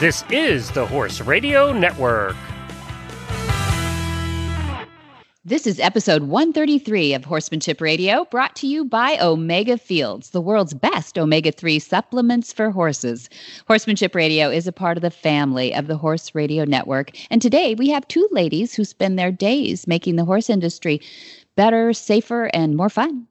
[0.00, 2.34] This is the Horse Radio Network.
[5.44, 10.72] This is episode 133 of Horsemanship Radio, brought to you by Omega Fields, the world's
[10.72, 13.28] best omega 3 supplements for horses.
[13.68, 17.10] Horsemanship Radio is a part of the family of the Horse Radio Network.
[17.28, 21.02] And today we have two ladies who spend their days making the horse industry
[21.56, 23.26] better, safer, and more fun.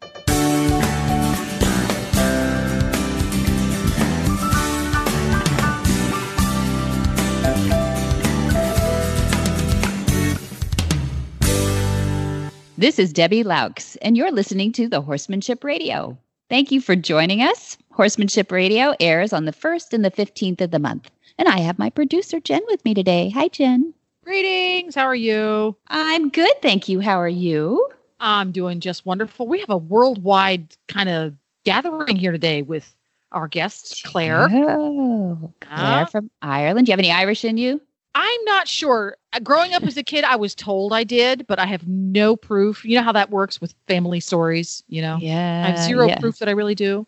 [12.79, 16.17] This is Debbie Loucks, and you're listening to the Horsemanship Radio.
[16.49, 17.77] Thank you for joining us.
[17.91, 21.11] Horsemanship Radio airs on the 1st and the 15th of the month.
[21.37, 23.31] And I have my producer, Jen, with me today.
[23.31, 23.93] Hi, Jen.
[24.23, 24.95] Greetings.
[24.95, 25.75] How are you?
[25.89, 26.53] I'm good.
[26.61, 27.01] Thank you.
[27.01, 27.85] How are you?
[28.21, 29.45] I'm doing just wonderful.
[29.45, 32.95] We have a worldwide kind of gathering here today with
[33.33, 34.47] our guest, Claire.
[34.49, 36.85] Oh, Claire uh, from Ireland.
[36.85, 37.81] Do you have any Irish in you?
[38.15, 39.15] I'm not sure.
[39.33, 42.35] Uh, growing up as a kid, I was told I did, but I have no
[42.35, 42.83] proof.
[42.83, 45.17] You know how that works with family stories, you know?
[45.21, 45.65] Yeah.
[45.65, 46.19] I have zero yeah.
[46.19, 47.05] proof that I really do.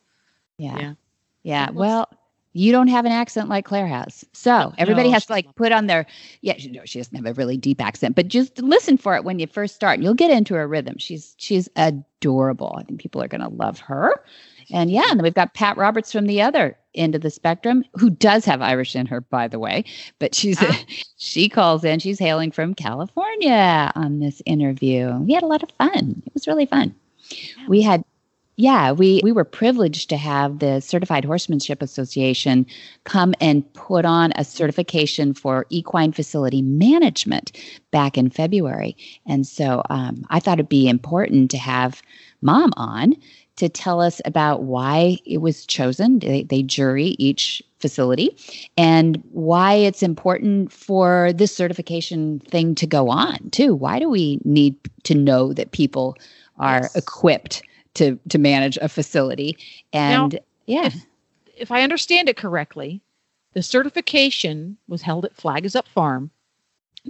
[0.58, 0.80] Yeah.
[0.80, 0.94] Yeah.
[1.44, 1.70] yeah.
[1.72, 2.08] Well,
[2.54, 4.26] you don't have an accent like Claire has.
[4.34, 6.06] So everybody no, has to like put on their,
[6.42, 9.24] yeah, she, no, she doesn't have a really deep accent, but just listen for it
[9.24, 10.96] when you first start and you'll get into her rhythm.
[10.98, 12.76] She's, she's adorable.
[12.78, 14.24] I think people are going to love her.
[14.70, 17.84] And yeah, and then we've got Pat Roberts from the other end of the spectrum,
[17.96, 19.86] who does have Irish in her, by the way.
[20.20, 20.80] But she's ah.
[21.18, 22.00] she calls in.
[22.00, 25.18] She's hailing from California on this interview.
[25.20, 26.22] We had a lot of fun.
[26.26, 26.96] It was really fun.
[27.30, 27.68] Yeah.
[27.68, 28.04] We had
[28.58, 32.66] yeah, we we were privileged to have the Certified Horsemanship Association
[33.06, 37.58] come and put on a certification for equine facility management
[37.90, 42.04] back in February, and so um, I thought it'd be important to have
[42.42, 43.16] Mom on
[43.58, 46.20] to tell us about why it was chosen.
[46.20, 48.36] They, they, jury each facility
[48.78, 53.76] and why it's important for this certification thing to go on, too.
[53.76, 56.16] Why do we need to know that people
[56.58, 56.96] are yes.
[56.96, 57.64] equipped
[57.96, 59.58] to, to manage a facility?
[59.92, 60.86] And now, yeah.
[60.86, 61.06] If,
[61.58, 63.02] if I understand it correctly,
[63.54, 66.32] the certification was held at Flag is Up Farm.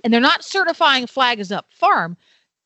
[0.03, 2.17] And they're not certifying Flag is Up Farm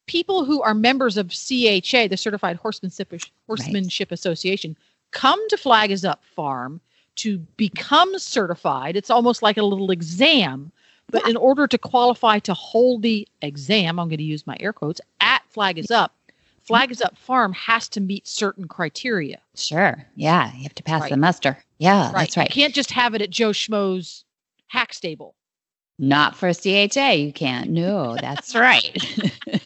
[0.07, 3.13] people who are members of CHA, the Certified Horsemanship,
[3.47, 4.17] Horsemanship right.
[4.17, 4.77] Association,
[5.11, 6.81] come to Flag is Up Farm
[7.16, 8.95] to become certified.
[8.95, 10.71] It's almost like a little exam.
[11.09, 11.31] But yeah.
[11.31, 14.99] in order to qualify to hold the exam, I'm going to use my air quotes,
[15.21, 16.13] at Flag is Up,
[16.63, 19.39] Flag is Up Farm has to meet certain criteria.
[19.55, 20.03] Sure.
[20.16, 20.51] Yeah.
[20.55, 21.11] You have to pass right.
[21.11, 21.57] the muster.
[21.77, 22.22] Yeah, right.
[22.22, 22.49] that's right.
[22.49, 24.25] You can't just have it at Joe Schmo's
[24.67, 25.35] hack stable.
[25.97, 27.69] Not for CHA, you can't.
[27.69, 28.97] No, that's right.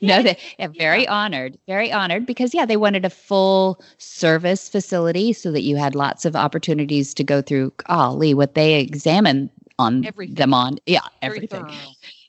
[0.00, 1.12] no, they are very yeah.
[1.12, 5.94] honored, very honored because yeah, they wanted a full service facility so that you had
[5.94, 7.72] lots of opportunities to go through.
[7.88, 10.34] Golly, what they examine on everything.
[10.34, 11.66] them on, yeah, everything.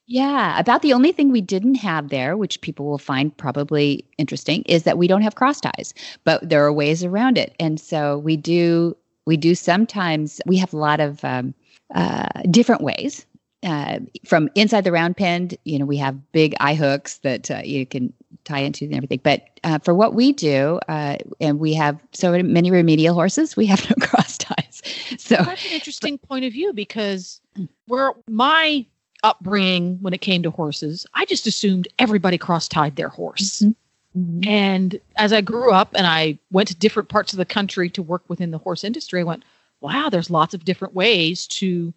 [0.07, 4.61] Yeah, about the only thing we didn't have there, which people will find probably interesting,
[4.63, 8.19] is that we don't have cross ties, but there are ways around it, and so
[8.19, 8.95] we do.
[9.25, 10.39] We do sometimes.
[10.45, 11.55] We have a lot of um,
[11.95, 13.25] uh, different ways
[13.65, 17.61] uh, from inside the round pen, you know, we have big eye hooks that uh,
[17.63, 19.19] you can tie into and everything.
[19.23, 23.65] But uh, for what we do, uh, and we have so many remedial horses, we
[23.65, 24.81] have no cross ties.
[25.17, 27.41] So that's an interesting but, point of view because
[27.87, 28.85] where my
[29.23, 33.61] upbringing when it came to horses, I just assumed everybody cross tied their horse.
[33.61, 33.71] Mm-hmm.
[34.19, 34.49] Mm-hmm.
[34.49, 38.01] And as I grew up and I went to different parts of the country to
[38.01, 39.43] work within the horse industry, I went,
[39.81, 41.93] wow, there's lots of different ways to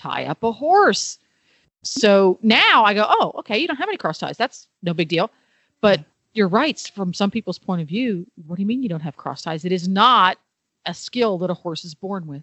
[0.00, 1.18] tie up a horse.
[1.82, 4.36] So now I go, oh, okay, you don't have any cross ties.
[4.36, 5.30] That's no big deal.
[5.80, 6.78] But you're right.
[6.94, 9.64] From some people's point of view, what do you mean you don't have cross ties?
[9.64, 10.38] It is not
[10.86, 12.42] a skill that a horse is born with.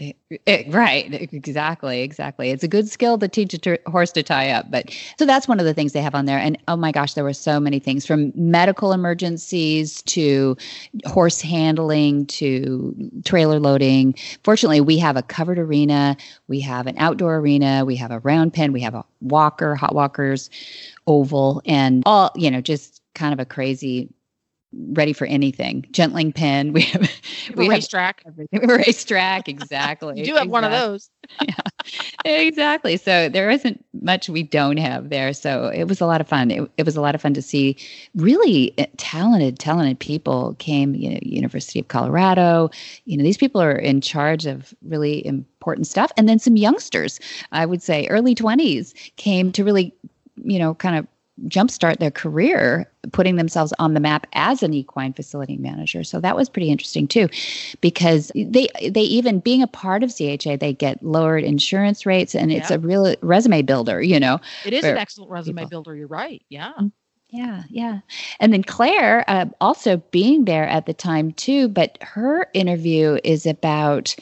[0.00, 0.16] It,
[0.46, 2.50] eh, right exactly exactly.
[2.50, 5.46] It's a good skill to teach a t- horse to tie up but so that's
[5.46, 6.38] one of the things they have on there.
[6.38, 10.56] And oh my gosh there were so many things from medical emergencies to
[11.04, 12.94] horse handling to
[13.26, 14.14] trailer loading.
[14.42, 16.16] Fortunately we have a covered arena
[16.48, 19.94] we have an outdoor arena we have a round pen we have a walker hot
[19.94, 20.48] walkers
[21.06, 24.08] oval and all you know just kind of a crazy
[24.72, 25.86] ready for anything.
[25.90, 26.72] Gentling pen.
[26.80, 27.10] We have
[27.56, 28.22] we have racetrack.
[28.26, 28.66] Everything.
[28.66, 30.14] Racetrack, exactly.
[30.18, 30.50] you do have exactly.
[30.50, 31.10] one of those.
[31.42, 31.54] yeah,
[32.24, 32.96] exactly.
[32.96, 35.32] So there isn't much we don't have there.
[35.32, 36.50] So it was a lot of fun.
[36.50, 37.76] It, it was a lot of fun to see
[38.14, 40.94] really eh, talented, talented people came.
[40.94, 42.70] You know, University of Colorado.
[43.04, 46.12] You know, these people are in charge of really important stuff.
[46.16, 47.18] And then some youngsters,
[47.52, 49.92] I would say, early twenties, came to really,
[50.44, 51.06] you know, kind of
[51.46, 56.04] jumpstart their career, putting themselves on the map as an equine facility manager.
[56.04, 57.28] So that was pretty interesting too,
[57.80, 62.52] because they they even being a part of CHA, they get lowered insurance rates, and
[62.52, 62.76] it's yeah.
[62.76, 64.02] a real resume builder.
[64.02, 65.70] You know, it is an excellent resume people.
[65.70, 65.96] builder.
[65.96, 66.42] You're right.
[66.48, 66.72] Yeah.
[66.72, 66.88] Mm-hmm.
[67.32, 68.00] Yeah, yeah.
[68.40, 73.46] And then Claire uh, also being there at the time too, but her interview is
[73.46, 74.16] about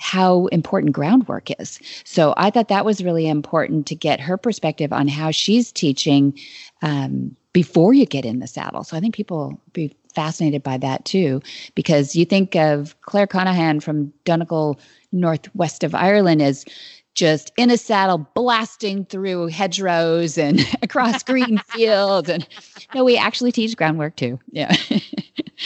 [0.00, 1.78] how important groundwork is.
[2.04, 6.36] So I thought that was really important to get her perspective on how she's teaching
[6.80, 8.82] um, before you get in the saddle.
[8.82, 11.42] So I think people be fascinated by that too,
[11.74, 14.80] because you think of Claire Conahan from Donegal,
[15.12, 16.64] northwest of Ireland, as
[17.12, 22.48] just in a saddle blasting through hedgerows and across green fields and
[22.94, 24.74] no we actually teach groundwork too yeah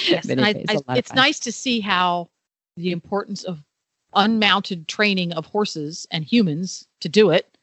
[0.08, 2.30] yes, it, I, I, it's nice to see how
[2.78, 3.62] the importance of
[4.16, 7.56] unmounted training of horses and humans to do it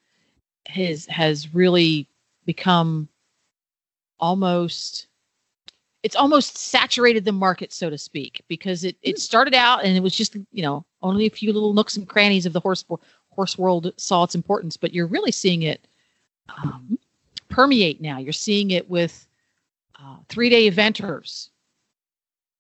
[0.68, 2.07] has has really
[2.45, 3.07] become
[4.19, 5.07] almost
[6.03, 9.19] it's almost saturated the market so to speak because it it hmm.
[9.19, 12.45] started out and it was just you know only a few little nooks and crannies
[12.45, 12.83] of the horse
[13.31, 15.88] horse world saw its importance, but you're really seeing it
[16.50, 17.00] um,
[17.50, 18.19] permeate now.
[18.19, 19.27] You're seeing it with
[20.01, 21.50] uh, three day eventers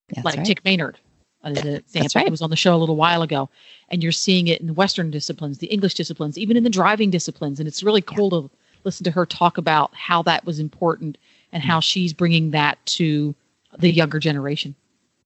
[0.09, 0.45] That's like right.
[0.45, 0.97] Dick Maynard,
[1.43, 2.27] Uh, as an example, right.
[2.27, 3.49] who was on the show a little while ago.
[3.89, 7.09] And you're seeing it in the Western disciplines, the English disciplines, even in the driving
[7.09, 7.59] disciplines.
[7.59, 8.47] And it's really cool yeah.
[8.47, 8.51] to
[8.83, 11.17] listen to her talk about how that was important
[11.51, 13.35] and how she's bringing that to
[13.79, 14.75] the younger generation.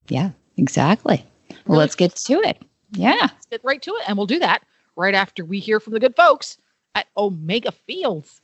[0.07, 1.25] Yeah, exactly.
[1.67, 2.61] Well, let's get to it.
[2.91, 3.17] Yeah.
[3.21, 4.03] Let's get right to it.
[4.07, 4.63] And we'll do that
[4.95, 6.57] right after we hear from the good folks
[6.95, 8.41] at Omega Fields.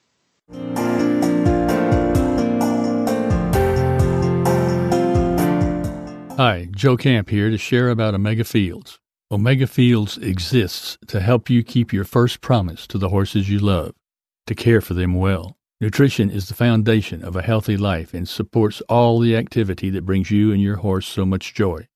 [6.38, 9.00] Hi, Joe Camp here to share about Omega Fields.
[9.31, 13.94] Omega Fields exists to help you keep your first promise to the horses you love,
[14.48, 15.57] to care for them well.
[15.80, 20.31] Nutrition is the foundation of a healthy life and supports all the activity that brings
[20.31, 21.88] you and your horse so much joy.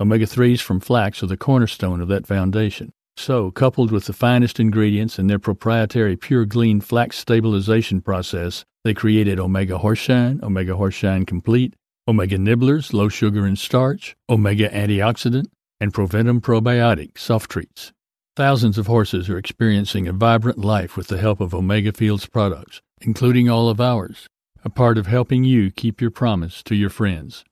[0.00, 2.92] Omega 3s from flax are the cornerstone of that foundation.
[3.16, 8.94] So, coupled with the finest ingredients and their proprietary Pure Glean flax stabilization process, they
[8.94, 11.74] created Omega Horseshine, Omega Horseshine Complete,
[12.06, 15.46] Omega Nibblers, low sugar and starch, Omega Antioxidant,
[15.80, 17.92] and Proventum Probiotic soft treats.
[18.36, 22.82] Thousands of horses are experiencing a vibrant life with the help of Omega Fields products,
[23.00, 24.26] including all of ours,
[24.66, 27.42] a part of helping you keep your promise to your friends.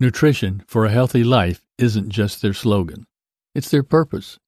[0.00, 3.04] Nutrition for a healthy life isn't just their slogan,
[3.54, 4.38] it's their purpose.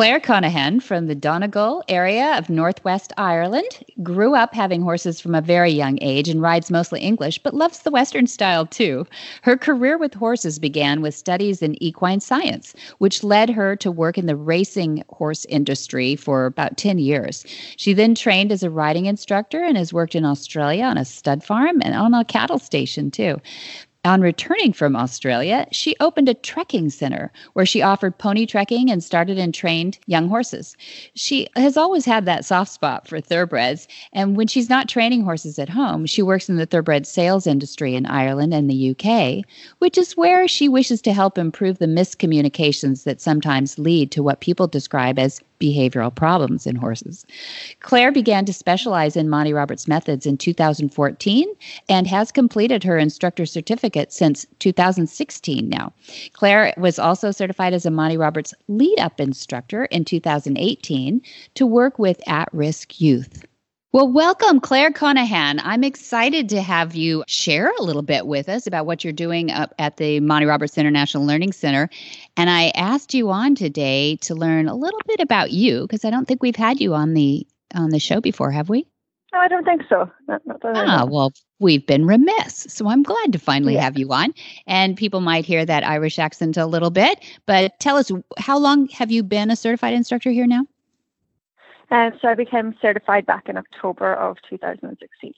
[0.00, 5.42] Claire Conahan from the Donegal area of Northwest Ireland grew up having horses from a
[5.42, 9.06] very young age and rides mostly English, but loves the Western style too.
[9.42, 14.16] Her career with horses began with studies in equine science, which led her to work
[14.16, 17.44] in the racing horse industry for about 10 years.
[17.76, 21.44] She then trained as a riding instructor and has worked in Australia on a stud
[21.44, 23.38] farm and on a cattle station too.
[24.02, 29.04] On returning from Australia, she opened a trekking center where she offered pony trekking and
[29.04, 30.74] started and trained young horses.
[31.14, 35.58] She has always had that soft spot for thoroughbreds, and when she's not training horses
[35.58, 39.44] at home, she works in the thoroughbred sales industry in Ireland and the UK,
[39.80, 44.40] which is where she wishes to help improve the miscommunications that sometimes lead to what
[44.40, 47.26] people describe as behavioral problems in horses.
[47.80, 51.48] Claire began to specialize in Monty Roberts methods in 2014
[51.88, 55.92] and has completed her instructor certificate since 2016 now.
[56.32, 61.20] Claire was also certified as a Monty Roberts lead up instructor in 2018
[61.54, 63.44] to work with at risk youth.
[63.92, 65.60] Well, welcome, Claire Conahan.
[65.64, 69.50] I'm excited to have you share a little bit with us about what you're doing
[69.50, 71.90] up at the Monty Roberts International Learning Center.
[72.36, 76.10] And I asked you on today to learn a little bit about you because I
[76.10, 77.44] don't think we've had you on the
[77.74, 78.86] on the show before, have we?
[79.32, 80.08] No, I don't think so.
[80.28, 82.66] Not, not ah, well, we've been remiss.
[82.68, 83.82] So I'm glad to finally yeah.
[83.82, 84.34] have you on.
[84.68, 88.86] And people might hear that Irish accent a little bit, but tell us, how long
[88.90, 90.64] have you been a certified instructor here now?
[91.90, 95.32] Um, so I became certified back in October of 2016.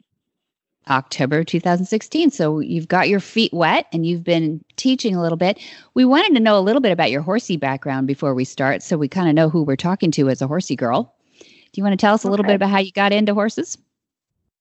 [0.90, 2.30] October 2016.
[2.30, 5.58] So you've got your feet wet and you've been teaching a little bit.
[5.94, 8.98] We wanted to know a little bit about your horsey background before we start, so
[8.98, 11.14] we kind of know who we're talking to as a horsey girl.
[11.38, 13.78] Do you want to tell us a little bit about how you got into horses?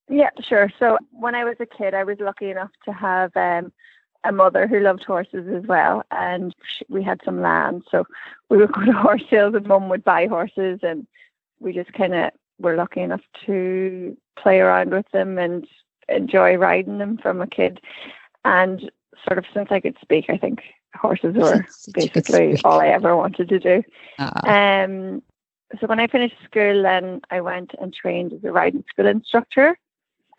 [0.10, 0.72] Yeah, sure.
[0.80, 3.72] So when I was a kid, I was lucky enough to have um,
[4.24, 6.56] a mother who loved horses as well, and
[6.88, 8.06] we had some land, so
[8.50, 11.08] we would go to horse sales, and Mum would buy horses, and
[11.62, 15.68] we just kind of were lucky enough to play around with them and
[16.10, 17.80] enjoy riding them from a kid.
[18.44, 18.91] And
[19.27, 20.62] sort of since I could speak, I think
[20.96, 23.84] horses were basically all I ever wanted to do.
[24.20, 24.50] Uh-huh.
[24.50, 25.22] Um,
[25.80, 29.77] so when I finished school, then I went and trained as a riding school instructor.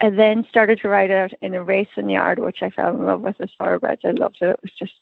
[0.01, 3.21] I then started to ride out in a racing yard, which I fell in love
[3.21, 4.03] with as thoroughbreds.
[4.05, 4.51] I loved it.
[4.51, 4.93] It was just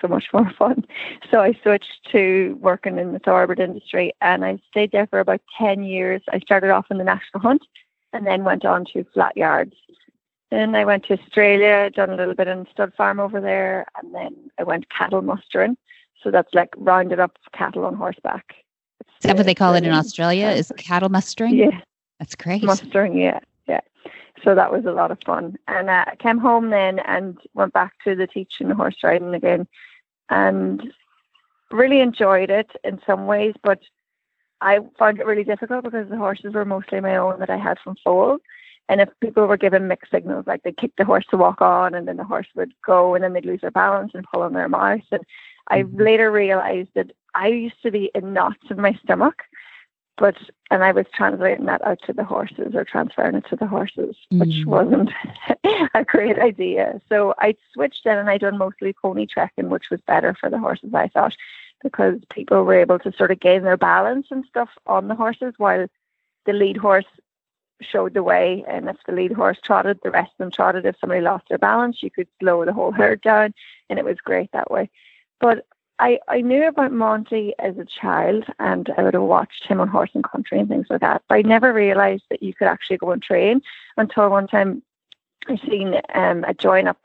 [0.00, 0.84] so much more fun.
[1.30, 5.40] So I switched to working in the thoroughbred industry and I stayed there for about
[5.58, 6.22] 10 years.
[6.32, 7.62] I started off in the national hunt
[8.12, 9.74] and then went on to flat yards.
[10.50, 14.14] Then I went to Australia, done a little bit in stud farm over there, and
[14.14, 15.76] then I went cattle mustering.
[16.22, 18.54] So that's like rounded up cattle on horseback.
[19.20, 20.48] Is that what they call it in Australia?
[20.48, 21.54] Is cattle mustering?
[21.54, 21.80] Yeah.
[22.18, 22.62] That's great.
[22.62, 23.40] Mustering, yeah, yeah.
[24.44, 25.56] So that was a lot of fun.
[25.66, 29.66] And uh, I came home then and went back to the teaching horse riding again
[30.30, 30.92] and
[31.70, 33.80] really enjoyed it in some ways, but
[34.60, 37.78] I found it really difficult because the horses were mostly my own that I had
[37.78, 38.38] from foal.
[38.88, 41.94] And if people were given mixed signals, like they kick the horse to walk on
[41.94, 44.54] and then the horse would go and then they'd lose their balance and pull on
[44.54, 45.02] their mouth.
[45.12, 45.22] And
[45.68, 46.00] I mm-hmm.
[46.00, 49.42] later realized that I used to be in knots in my stomach,
[50.18, 50.36] but
[50.70, 54.16] and I was translating that out to the horses or transferring it to the horses,
[54.32, 54.40] mm.
[54.40, 55.10] which wasn't
[55.94, 57.00] a great idea.
[57.08, 60.58] So I switched in and I done mostly pony trekking, which was better for the
[60.58, 61.34] horses, I thought,
[61.82, 65.54] because people were able to sort of gain their balance and stuff on the horses
[65.56, 65.86] while
[66.44, 67.06] the lead horse
[67.80, 68.64] showed the way.
[68.68, 70.84] And if the lead horse trotted, the rest of them trotted.
[70.84, 73.54] If somebody lost their balance, you could slow the whole herd down,
[73.88, 74.90] and it was great that way.
[75.40, 75.64] But
[76.00, 79.88] I, I knew about Monty as a child and I would have watched him on
[79.88, 81.22] horse and country and things like that.
[81.28, 83.62] But I never realized that you could actually go and train
[83.96, 84.82] until one time
[85.48, 87.00] I seen um, a join up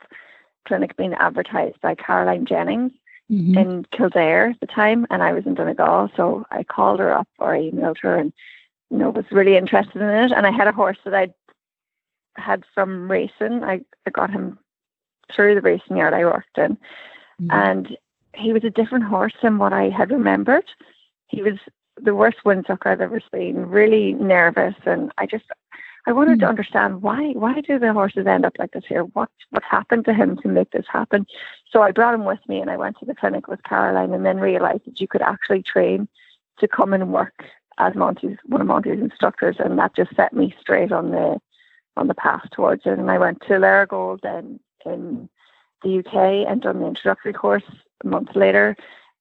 [0.66, 2.92] clinic being advertised by Caroline Jennings
[3.30, 3.58] mm-hmm.
[3.58, 6.10] in Kildare at the time and I was in Donegal.
[6.16, 8.32] So I called her up or I emailed her and
[8.90, 10.32] you know was really interested in it.
[10.32, 11.32] And I had a horse that I
[12.36, 13.64] had from racing.
[13.64, 14.58] I, I got him
[15.32, 16.76] through the racing yard I worked in.
[17.40, 17.50] Mm-hmm.
[17.50, 17.96] And
[18.36, 20.64] he was a different horse than what I had remembered.
[21.28, 21.54] He was
[22.00, 24.74] the worst windsucker I've ever seen, really nervous.
[24.84, 25.44] And I just,
[26.06, 26.40] I wanted mm.
[26.40, 26.50] to hmm.
[26.50, 29.04] understand why, why do the horses end up like this here?
[29.04, 31.26] What, what happened to him to make this happen?
[31.70, 34.26] So I brought him with me and I went to the clinic with Caroline and
[34.26, 36.08] then realized that you could actually train
[36.58, 37.44] to come and work
[37.78, 39.56] as Monty's, one of Monty's instructors.
[39.58, 41.40] And that just set me straight on the,
[41.96, 42.98] on the path towards it.
[42.98, 45.28] And I went to Lerigold then in
[45.82, 47.64] the UK and done the introductory course
[48.04, 48.76] a month later.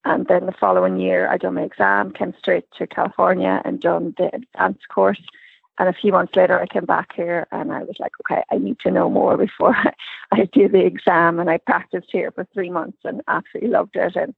[0.05, 4.13] And then the following year, I done my exam, came straight to California and done
[4.17, 5.21] the advanced course.
[5.79, 8.57] And a few months later, I came back here and I was like, okay, I
[8.57, 9.75] need to know more before
[10.31, 11.39] I do the exam.
[11.39, 14.15] And I practiced here for three months and absolutely loved it.
[14.15, 14.35] And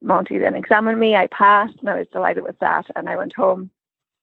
[0.00, 1.16] Monty then examined me.
[1.16, 2.86] I passed and I was delighted with that.
[2.94, 3.70] And I went home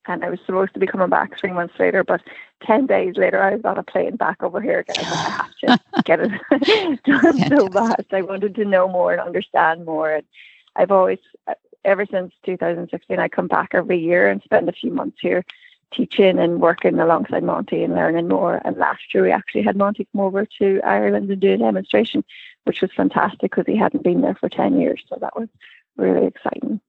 [0.08, 2.22] and I was supposed to be coming back three months later, but
[2.64, 5.04] 10 days later, I was on a plane back over here again.
[5.06, 8.14] I have to get it done so fast.
[8.14, 10.12] I wanted to know more and understand more.
[10.16, 10.26] And
[10.76, 11.20] I've always,
[11.84, 15.44] ever since 2016, I come back every year and spend a few months here
[15.92, 18.62] teaching and working alongside Monty and learning more.
[18.66, 22.24] And last year, we actually had Monty come over to Ireland and do a demonstration,
[22.66, 25.04] which was fantastic because he hadn't been there for 10 years.
[25.08, 25.48] So that was
[25.98, 26.82] really exciting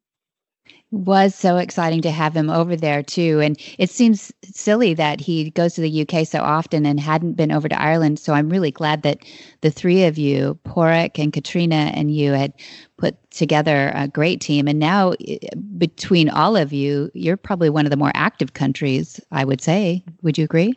[0.97, 3.41] was so exciting to have him over there too.
[3.41, 7.53] And it seems silly that he goes to the UK so often and hadn't been
[7.53, 8.19] over to Ireland.
[8.19, 9.19] So I'm really glad that
[9.61, 12.53] the three of you Porik and Katrina and you had
[12.97, 14.67] put together a great team.
[14.67, 15.39] And now eh,
[15.77, 20.03] between all of you you're probably one of the more active countries I would say.
[20.23, 20.75] Would you agree?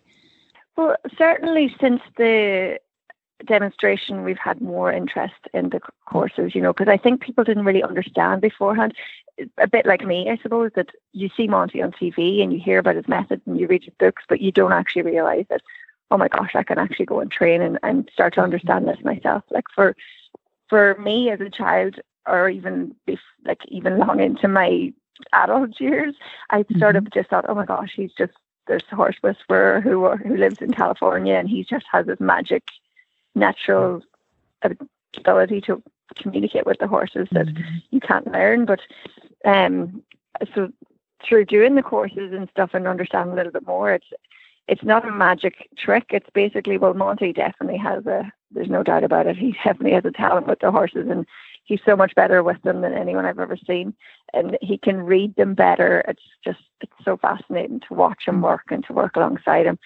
[0.75, 2.79] Well certainly since the
[3.45, 7.63] demonstration we've had more interest in the courses you know because i think people didn't
[7.63, 8.93] really understand beforehand
[9.57, 12.79] a bit like me, I suppose, that you see Monty on TV and you hear
[12.79, 15.61] about his methods and you read his books, but you don't actually realize that,
[16.11, 19.03] oh my gosh, I can actually go and train and, and start to understand this
[19.03, 19.43] myself.
[19.49, 19.95] Like for
[20.69, 22.95] for me as a child, or even
[23.45, 24.93] like even long into my
[25.33, 26.15] adult years,
[26.49, 27.07] I sort mm-hmm.
[27.07, 28.33] of just thought, oh my gosh, he's just
[28.67, 32.63] this horse whisperer who who lives in California and he just has this magic
[33.35, 34.01] natural
[35.15, 35.81] ability to
[36.15, 37.77] communicate with the horses that mm-hmm.
[37.91, 38.65] you can't learn.
[38.65, 38.79] But
[39.45, 40.03] um,
[40.53, 40.71] so
[41.27, 44.07] through doing the courses and stuff and understanding a little bit more, it's
[44.67, 46.05] it's not a magic trick.
[46.11, 48.31] It's basically well, Monty definitely has a.
[48.51, 49.37] There's no doubt about it.
[49.37, 51.25] He definitely has a talent with the horses, and
[51.65, 53.93] he's so much better with them than anyone I've ever seen.
[54.33, 56.03] And he can read them better.
[56.07, 59.79] It's just it's so fascinating to watch him work and to work alongside him.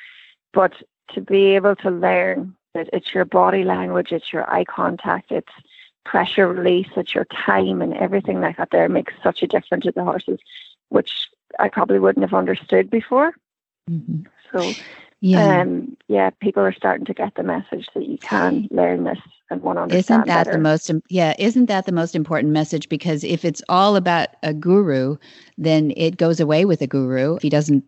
[0.53, 0.74] But
[1.13, 5.51] to be able to learn that it's your body language, it's your eye contact, it's
[6.06, 9.92] pressure release at your time and everything like that there makes such a difference to
[9.92, 10.40] the horses,
[10.90, 11.30] which
[11.60, 13.34] I probably wouldn't have understood before.
[13.90, 14.24] Mm-hmm.
[14.52, 14.72] So,
[15.22, 15.62] yeah.
[15.62, 19.20] Um, yeah, people are starting to get the message that you can learn this
[19.50, 20.24] and want to understand.
[20.24, 20.58] Isn't that better.
[20.58, 20.92] the most?
[21.10, 22.90] Yeah, isn't that the most important message?
[22.90, 25.16] Because if it's all about a guru,
[25.58, 27.36] then it goes away with a guru.
[27.36, 27.86] If he doesn't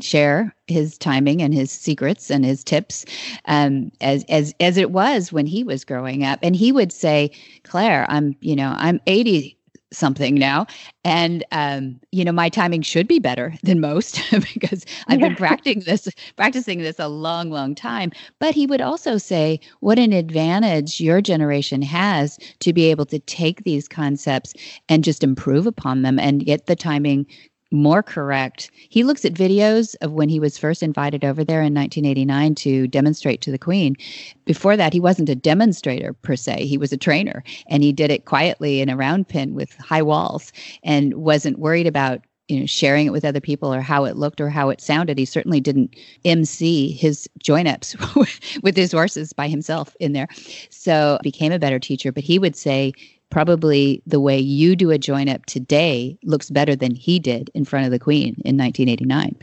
[0.00, 3.04] share his timing and his secrets and his tips
[3.46, 6.38] um, as as as it was when he was growing up.
[6.42, 7.30] And he would say
[7.64, 9.56] claire i'm you know i'm 80
[9.92, 10.66] something now
[11.04, 14.20] and um, you know my timing should be better than most
[14.54, 18.10] because i've been practicing this practicing this a long long time.
[18.38, 23.18] But he would also say what an advantage your generation has to be able to
[23.20, 24.54] take these concepts
[24.88, 27.26] and just improve upon them and get the timing
[27.72, 28.70] more correct.
[28.88, 32.86] He looks at videos of when he was first invited over there in 1989 to
[32.88, 33.96] demonstrate to the Queen.
[34.44, 38.10] Before that, he wasn't a demonstrator per se, he was a trainer, and he did
[38.10, 40.52] it quietly in a round pen with high walls
[40.82, 44.40] and wasn't worried about you know sharing it with other people or how it looked
[44.40, 47.96] or how it sounded he certainly didn't mc his join ups
[48.62, 50.28] with his horses by himself in there
[50.68, 52.92] so became a better teacher but he would say
[53.32, 57.64] probably the way you do a join up today looks better than he did in
[57.64, 59.36] front of the queen in 1989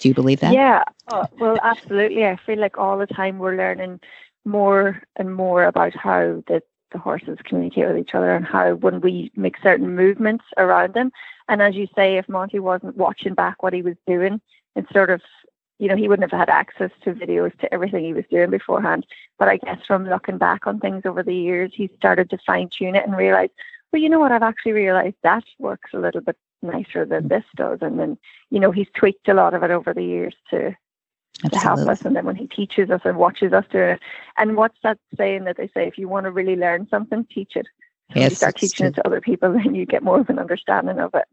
[0.00, 0.52] do you believe that?
[0.52, 0.84] Yeah.
[1.08, 2.26] Oh, well absolutely.
[2.26, 4.00] I feel like all the time we're learning
[4.44, 6.62] more and more about how the,
[6.92, 11.10] the horses communicate with each other and how when we make certain movements around them.
[11.48, 14.40] And as you say if monty wasn't watching back what he was doing
[14.76, 15.22] and sort of
[15.78, 19.06] you know, he wouldn't have had access to videos to everything he was doing beforehand.
[19.38, 22.68] But I guess from looking back on things over the years, he started to fine
[22.68, 23.50] tune it and realize,
[23.92, 27.44] well, you know what, I've actually realized that works a little bit nicer than this
[27.56, 27.78] does.
[27.82, 28.18] And then,
[28.50, 30.76] you know, he's tweaked a lot of it over the years to
[31.50, 32.02] to help us.
[32.02, 34.00] And then when he teaches us and watches us do it.
[34.36, 37.56] And what's that saying that they say, if you want to really learn something, teach
[37.56, 37.66] it.
[38.12, 40.38] So yes, you start teaching it to other people, then you get more of an
[40.38, 41.24] understanding of it.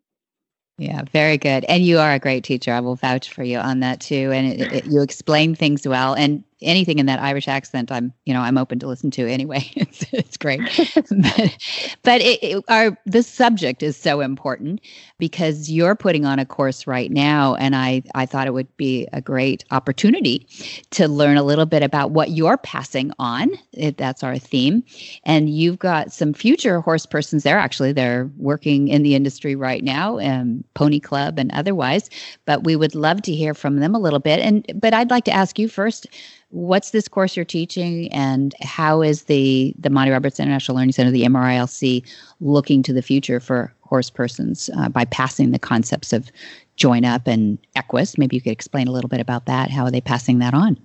[0.81, 1.63] Yeah, very good.
[1.65, 2.73] And you are a great teacher.
[2.73, 4.31] I will vouch for you on that too.
[4.31, 6.15] And it, it, you explain things well.
[6.15, 9.70] And anything in that Irish accent, I'm you know I'm open to listen to anyway.
[9.75, 10.62] it's, it's great,
[10.96, 11.58] but,
[12.03, 14.82] but it, it, our this subject is so important
[15.18, 19.08] because you're putting on a course right now, and I I thought it would be
[19.13, 20.48] a great opportunity
[20.91, 23.51] to learn a little bit about what you're passing on.
[23.74, 24.84] If that's our theme,
[25.24, 27.58] and you've got some future horse persons there.
[27.58, 32.10] Actually, they're working in the industry right now, um, Pony Club and otherwise.
[32.45, 34.39] But we would love to hear from them a little bit.
[34.39, 36.08] And but I'd like to ask you first
[36.51, 41.11] what's this course you're teaching and how is the the monty roberts international learning center
[41.11, 42.05] the mrilc
[42.41, 46.31] looking to the future for horse persons uh, by passing the concepts of
[46.75, 48.17] join up and equus?
[48.17, 49.69] Maybe you could explain a little bit about that.
[49.69, 50.77] How are they passing that on?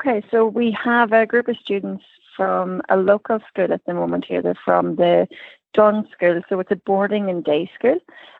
[0.00, 2.04] Okay so we have a group of students
[2.36, 4.40] from a local school at the moment here.
[4.40, 5.28] They're from the
[5.74, 7.98] Dunn School, so it's a boarding and day school,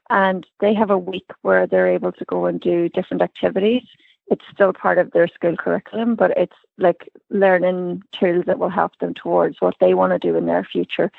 [0.08, 3.82] and they have a week where they're able to go and do different activities
[4.30, 8.96] it's still part of their school curriculum, but it's like learning tools that will help
[8.98, 11.10] them towards what they want to do in their future.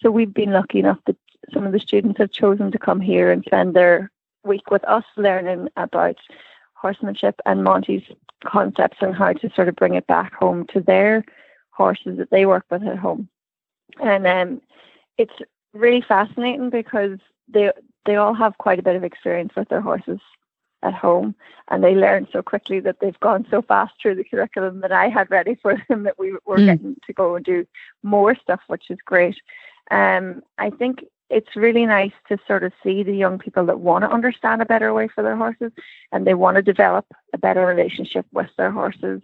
[0.00, 1.16] So we've been lucky enough that
[1.52, 4.12] some of the students have chosen to come here and spend their
[4.44, 6.16] week with us learning about
[6.74, 8.04] horsemanship and Monty's
[8.44, 11.24] concepts and how to sort of bring it back home to their
[11.70, 13.28] horses that they work with at home.
[14.00, 14.60] And um,
[15.16, 15.34] it's
[15.72, 17.72] really fascinating because they
[18.04, 20.20] they all have quite a bit of experience with their horses
[20.82, 21.34] at home
[21.68, 25.08] and they learn so quickly that they've gone so fast through the curriculum that I
[25.08, 26.66] had ready for them that we were mm.
[26.66, 27.66] getting to go and do
[28.02, 29.36] more stuff, which is great.
[29.90, 34.02] Um, I think it's really nice to sort of see the young people that want
[34.02, 35.72] to understand a better way for their horses
[36.12, 39.20] and they want to develop a better relationship with their horses,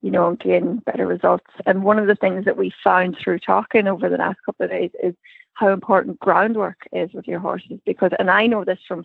[0.00, 1.50] you know, and gain better results.
[1.66, 4.70] And one of the things that we found through talking over the last couple of
[4.70, 5.14] days is
[5.54, 9.04] how important groundwork is with your horses because and I know this from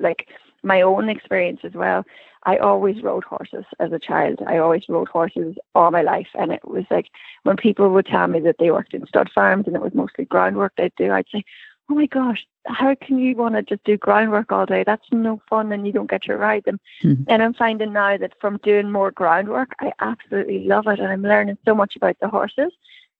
[0.00, 0.28] like
[0.62, 2.04] my own experience as well.
[2.44, 4.40] I always rode horses as a child.
[4.46, 6.28] I always rode horses all my life.
[6.34, 7.08] And it was like
[7.42, 10.24] when people would tell me that they worked in stud farms and it was mostly
[10.24, 11.44] groundwork they'd do, I'd say,
[11.90, 14.84] Oh my gosh, how can you want to just do groundwork all day?
[14.86, 16.78] That's no fun and you don't get to ride them.
[17.02, 17.24] Mm-hmm.
[17.26, 21.00] And I'm finding now that from doing more groundwork, I absolutely love it.
[21.00, 22.72] And I'm learning so much about the horses,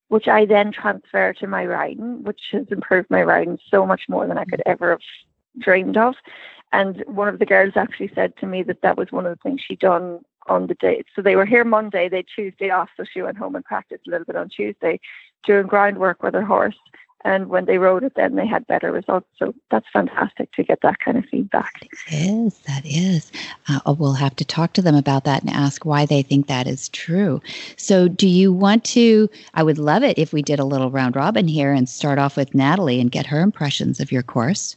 [0.07, 4.25] which I then transfer to my riding, which has improved my riding so much more
[4.25, 5.01] than I could ever have
[5.57, 6.15] dreamed of.
[6.73, 9.41] And one of the girls actually said to me that that was one of the
[9.41, 11.03] things she'd done on the day.
[11.15, 14.11] So they were here Monday, they Tuesday off, so she went home and practiced a
[14.11, 14.99] little bit on Tuesday,
[15.45, 16.77] doing groundwork with her horse.
[17.23, 19.27] And when they rode it, then they had better results.
[19.37, 21.71] So that's fantastic to get that kind of feedback.
[21.83, 22.57] It is.
[22.59, 23.31] That is.
[23.67, 26.65] Uh, we'll have to talk to them about that and ask why they think that
[26.65, 27.39] is true.
[27.77, 29.29] So, do you want to?
[29.53, 32.35] I would love it if we did a little round robin here and start off
[32.35, 34.75] with Natalie and get her impressions of your course.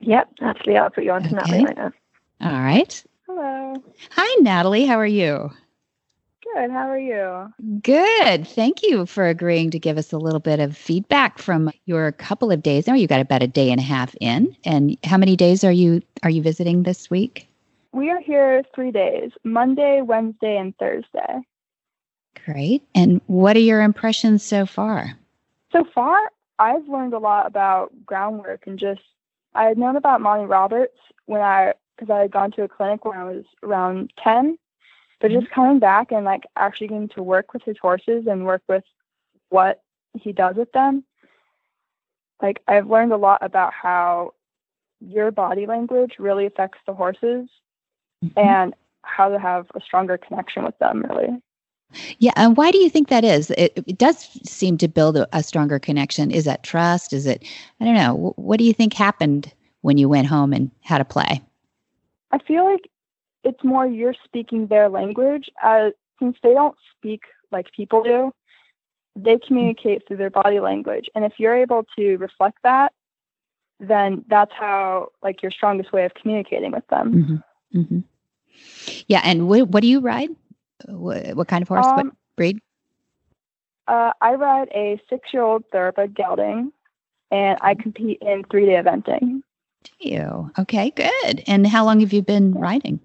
[0.00, 1.36] Yep, Natalie, I'll put you on to okay.
[1.36, 1.92] Natalie right now.
[2.42, 3.04] All right.
[3.26, 3.74] Hello.
[4.10, 4.86] Hi, Natalie.
[4.86, 5.50] How are you?
[6.54, 6.70] Good.
[6.70, 7.52] How are you?
[7.82, 8.46] Good.
[8.46, 12.52] Thank you for agreeing to give us a little bit of feedback from your couple
[12.52, 12.94] of days now.
[12.94, 14.56] You got about a day and a half in.
[14.64, 17.48] And how many days are you are you visiting this week?
[17.92, 21.40] We are here three days Monday, Wednesday, and Thursday.
[22.44, 22.82] Great.
[22.94, 25.18] And what are your impressions so far?
[25.72, 26.18] So far,
[26.58, 29.00] I've learned a lot about groundwork and just
[29.56, 33.04] I had known about Monty Roberts when I because I had gone to a clinic
[33.04, 34.58] when I was around ten,
[35.20, 35.40] but mm-hmm.
[35.40, 38.84] just coming back and like actually getting to work with his horses and work with
[39.48, 39.82] what
[40.14, 41.04] he does with them.
[42.42, 44.34] Like I've learned a lot about how
[45.00, 47.48] your body language really affects the horses
[48.24, 48.38] mm-hmm.
[48.38, 51.42] and how to have a stronger connection with them really.
[52.18, 53.50] Yeah, and why do you think that is?
[53.52, 54.18] It, it does
[54.48, 56.30] seem to build a, a, stronger connection.
[56.30, 57.12] Is that trust?
[57.12, 57.44] Is it?
[57.80, 58.34] I don't know.
[58.36, 61.40] What do you think happened when you went home and had a play?
[62.32, 62.90] I feel like
[63.44, 65.48] it's more you're speaking their language.
[65.62, 67.22] As since they don't speak
[67.52, 68.32] like people do,
[69.14, 72.92] they communicate through their body language, and if you're able to reflect that,
[73.80, 77.42] then that's how like your strongest way of communicating with them.
[77.72, 77.80] Mm-hmm.
[77.80, 77.98] Mm-hmm.
[79.06, 80.30] Yeah, and what, what do you ride?
[80.84, 81.86] What, what kind of horse?
[81.86, 82.60] Um, what breed?
[83.88, 86.72] Uh, I ride a six-year-old thoroughbred gelding,
[87.30, 89.42] and I compete in three-day eventing.
[89.84, 90.50] Do you?
[90.58, 91.44] Okay, good.
[91.46, 93.00] And how long have you been riding?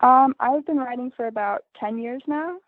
[0.00, 2.58] Um, I've been riding for about ten years now.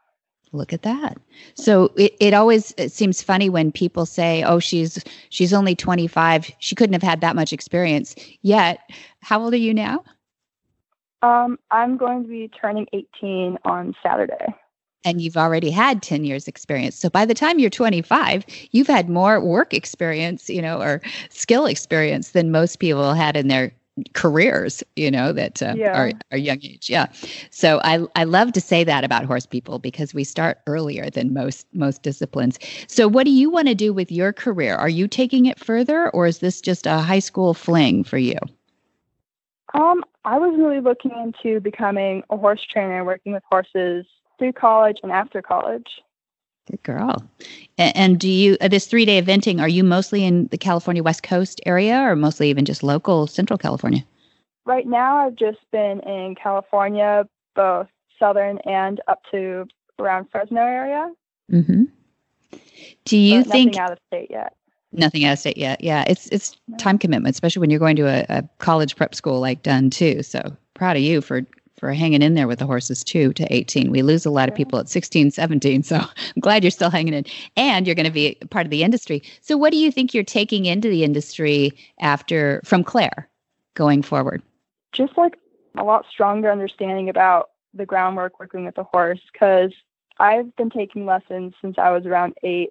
[0.52, 1.18] Look at that.
[1.54, 6.52] So it, it always it seems funny when people say, "Oh, she's she's only 25.
[6.60, 8.78] She couldn't have had that much experience." Yet,
[9.20, 10.04] how old are you now?
[11.24, 14.54] Um, I'm going to be turning 18 on Saturday.
[15.06, 16.96] And you've already had 10 years experience.
[16.96, 21.64] So by the time you're 25, you've had more work experience, you know, or skill
[21.64, 23.72] experience than most people had in their
[24.12, 25.98] careers, you know, that uh, yeah.
[25.98, 26.90] are, are young age.
[26.90, 27.06] Yeah.
[27.50, 31.32] So I, I love to say that about horse people because we start earlier than
[31.32, 32.58] most, most disciplines.
[32.86, 34.74] So what do you want to do with your career?
[34.74, 38.38] Are you taking it further or is this just a high school fling for you?
[39.74, 44.06] Um, I was really looking into becoming a horse trainer, working with horses
[44.38, 46.00] through college and after college.
[46.70, 47.16] Good girl.
[47.76, 51.22] And, do you, uh, this three day eventing, are you mostly in the California West
[51.22, 54.04] Coast area or mostly even just local Central California?
[54.64, 59.66] Right now, I've just been in California, both southern and up to
[59.98, 61.12] around Fresno area.
[61.52, 61.84] Mm-hmm.
[63.04, 64.54] Do you but think out of state yet?
[64.96, 65.82] Nothing out of state yet.
[65.82, 69.40] Yeah, it's it's time commitment, especially when you're going to a, a college prep school
[69.40, 70.22] like Dunn too.
[70.22, 70.40] So
[70.74, 71.42] proud of you for
[71.78, 73.90] for hanging in there with the horses too to 18.
[73.90, 75.82] We lose a lot of people at 16, 17.
[75.82, 76.08] So I'm
[76.40, 77.24] glad you're still hanging in
[77.56, 79.22] and you're going to be part of the industry.
[79.40, 83.28] So what do you think you're taking into the industry after from Claire
[83.74, 84.42] going forward?
[84.92, 85.36] Just like
[85.76, 89.72] a lot stronger understanding about the groundwork working with the horse because
[90.18, 92.70] I've been taking lessons since I was around eight.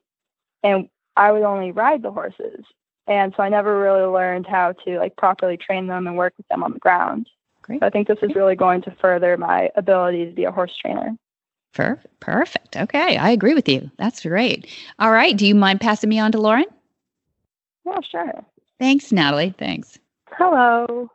[0.64, 2.66] And I would only ride the horses.
[3.08, 6.48] And so I never really learned how to like properly train them and work with
[6.48, 7.30] them on the ground.
[7.62, 7.82] Great.
[7.82, 10.76] So I think this is really going to further my ability to be a horse
[10.80, 11.16] trainer.
[11.74, 12.20] Perfect.
[12.20, 12.78] Perfect.
[12.78, 13.18] Okay.
[13.18, 13.90] I agree with you.
[13.98, 14.68] That's great.
[15.00, 15.36] All right.
[15.36, 16.66] Do you mind passing me on to Lauren?
[17.86, 18.46] Yeah, sure.
[18.80, 19.54] Thanks, Natalie.
[19.58, 20.00] Thanks.
[20.32, 21.10] Hello.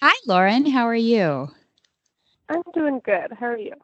[0.00, 0.66] Hi, Lauren.
[0.66, 1.48] How are you?
[2.48, 3.32] I'm doing good.
[3.38, 3.74] How are you?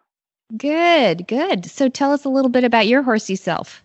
[0.57, 1.66] Good, good.
[1.66, 3.83] So tell us a little bit about your horsey self.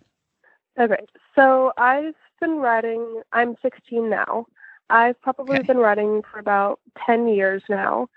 [0.80, 1.04] Okay.
[1.36, 4.46] So I've been riding, I'm 16 now.
[4.90, 5.68] I've probably okay.
[5.68, 8.08] been riding for about 10 years now.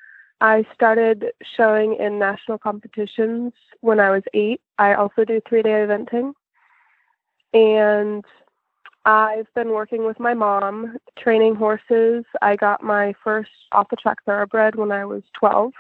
[0.41, 1.27] I started
[1.57, 4.61] showing in national competitions when I was eight.
[4.79, 6.33] I also do three day eventing.
[7.55, 8.25] And
[9.07, 12.25] I've been working with my mom, training horses.
[12.43, 15.73] I got my first off the track thoroughbred when I was 12.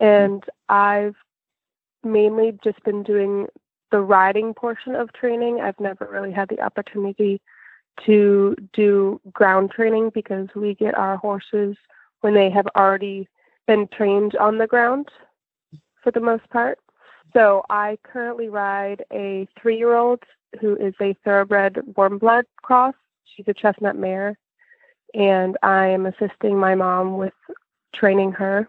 [0.00, 1.16] And I've
[2.02, 3.48] mainly just been doing
[3.94, 7.40] the riding portion of training, I've never really had the opportunity
[8.04, 11.76] to do ground training because we get our horses
[12.20, 13.28] when they have already
[13.68, 15.10] been trained on the ground
[16.02, 16.80] for the most part.
[17.34, 20.24] So I currently ride a three year old
[20.60, 22.96] who is a thoroughbred warm blood cross.
[23.26, 24.36] She's a chestnut mare.
[25.14, 27.32] And I am assisting my mom with
[27.94, 28.68] training her.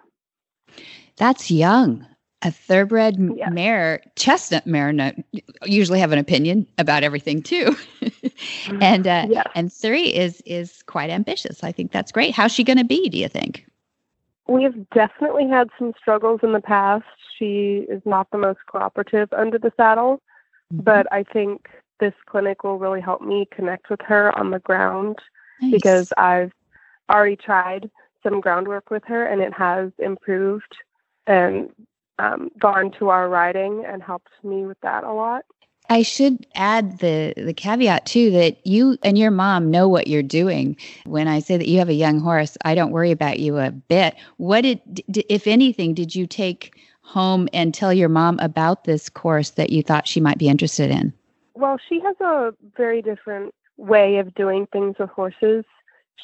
[1.18, 2.06] That's young
[2.46, 3.50] a thoroughbred yeah.
[3.50, 5.12] mare, chestnut mare, no,
[5.64, 7.76] usually have an opinion about everything too.
[8.82, 9.44] and uh, yeah.
[9.56, 11.64] and three is is quite ambitious.
[11.64, 12.36] I think that's great.
[12.36, 13.10] How's she going to be?
[13.10, 13.66] Do you think?
[14.48, 17.06] We've definitely had some struggles in the past.
[17.38, 20.22] She is not the most cooperative under the saddle,
[20.72, 20.84] mm-hmm.
[20.84, 21.68] but I think
[22.00, 25.18] this clinic will really help me connect with her on the ground
[25.62, 25.72] nice.
[25.72, 26.54] because I've
[27.10, 27.90] already tried
[28.22, 30.76] some groundwork with her and it has improved
[31.28, 31.70] and
[32.20, 35.44] um, gone to our riding and helped me with that a lot.
[35.90, 40.24] I should add the the caveat too that you and your mom know what you're
[40.24, 40.78] doing.
[41.06, 43.72] When I say that you have a young horse, I don't worry about you a
[43.72, 44.16] bit.
[44.38, 49.52] What did, if anything, did you take home and tell your mom about this course
[49.52, 51.14] that you thought she might be interested in?
[51.54, 55.66] Well, she has a very different way of doing things with horses.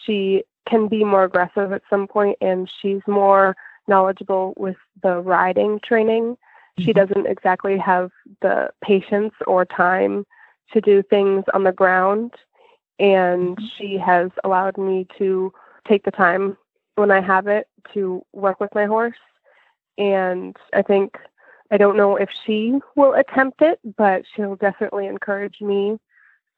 [0.06, 3.56] She can be more aggressive at some point, and she's more
[3.92, 6.38] knowledgeable with the riding training
[6.80, 7.00] she mm-hmm.
[7.00, 10.26] doesn't exactly have the patience or time
[10.74, 12.34] to do things on the ground.
[13.00, 13.66] And mm-hmm.
[13.78, 15.52] she has allowed me to
[15.88, 16.58] take the time
[16.96, 19.18] when I have it to work with my horse.
[19.98, 21.18] And I think,
[21.72, 25.98] I don't know if she will attempt it, but she'll definitely encourage me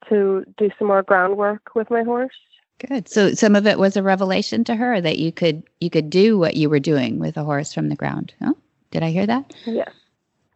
[0.08, 2.34] to do some more groundwork with my horse.
[2.78, 3.08] Good.
[3.08, 6.38] So some of it was a revelation to her that you could you could do
[6.38, 8.34] what you were doing with a horse from the ground.
[8.42, 8.54] Huh?
[8.90, 9.54] Did I hear that?
[9.64, 9.90] Yes.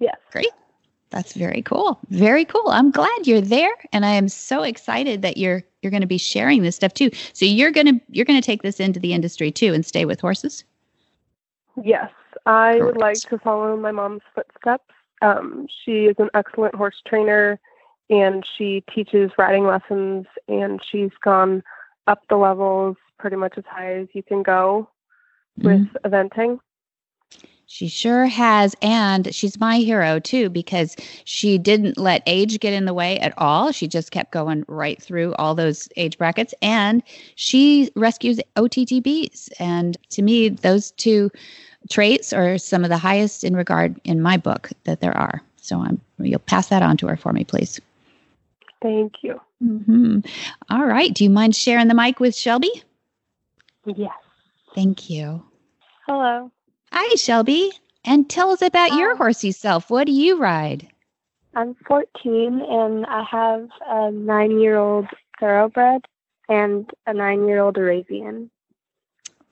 [0.00, 0.16] Yes.
[0.32, 0.50] Great.
[1.10, 1.98] That's very cool.
[2.10, 2.68] Very cool.
[2.68, 6.18] I'm glad you're there and I am so excited that you're you're going to be
[6.18, 7.10] sharing this stuff too.
[7.32, 10.04] So you're going to you're going to take this into the industry too and stay
[10.04, 10.64] with horses?
[11.82, 12.10] Yes.
[12.46, 12.84] I Correct.
[12.84, 14.92] would like to follow my mom's footsteps.
[15.22, 17.58] Um, she is an excellent horse trainer
[18.10, 21.62] and she teaches riding lessons and she's gone
[22.08, 24.88] up the levels pretty much as high as you can go
[25.58, 26.06] with mm-hmm.
[26.06, 26.58] eventing.
[27.70, 28.74] She sure has.
[28.80, 33.34] And she's my hero too, because she didn't let age get in the way at
[33.36, 33.72] all.
[33.72, 36.54] She just kept going right through all those age brackets.
[36.62, 37.02] And
[37.34, 39.50] she rescues OTTBs.
[39.60, 41.30] And to me, those two
[41.90, 45.42] traits are some of the highest in regard in my book that there are.
[45.56, 47.78] So I'm, you'll pass that on to her for me, please.
[48.82, 49.40] Thank you.
[49.62, 50.20] Mm-hmm.
[50.70, 51.12] All right.
[51.12, 52.70] Do you mind sharing the mic with Shelby?
[53.84, 54.12] Yes.
[54.74, 55.42] Thank you.
[56.06, 56.50] Hello.
[56.92, 57.72] Hi, Shelby.
[58.04, 59.90] And tell us about your horsey self.
[59.90, 60.88] What do you ride?
[61.54, 65.06] I'm 14 and I have a nine year old
[65.40, 66.02] thoroughbred
[66.48, 68.50] and a nine year old Arabian.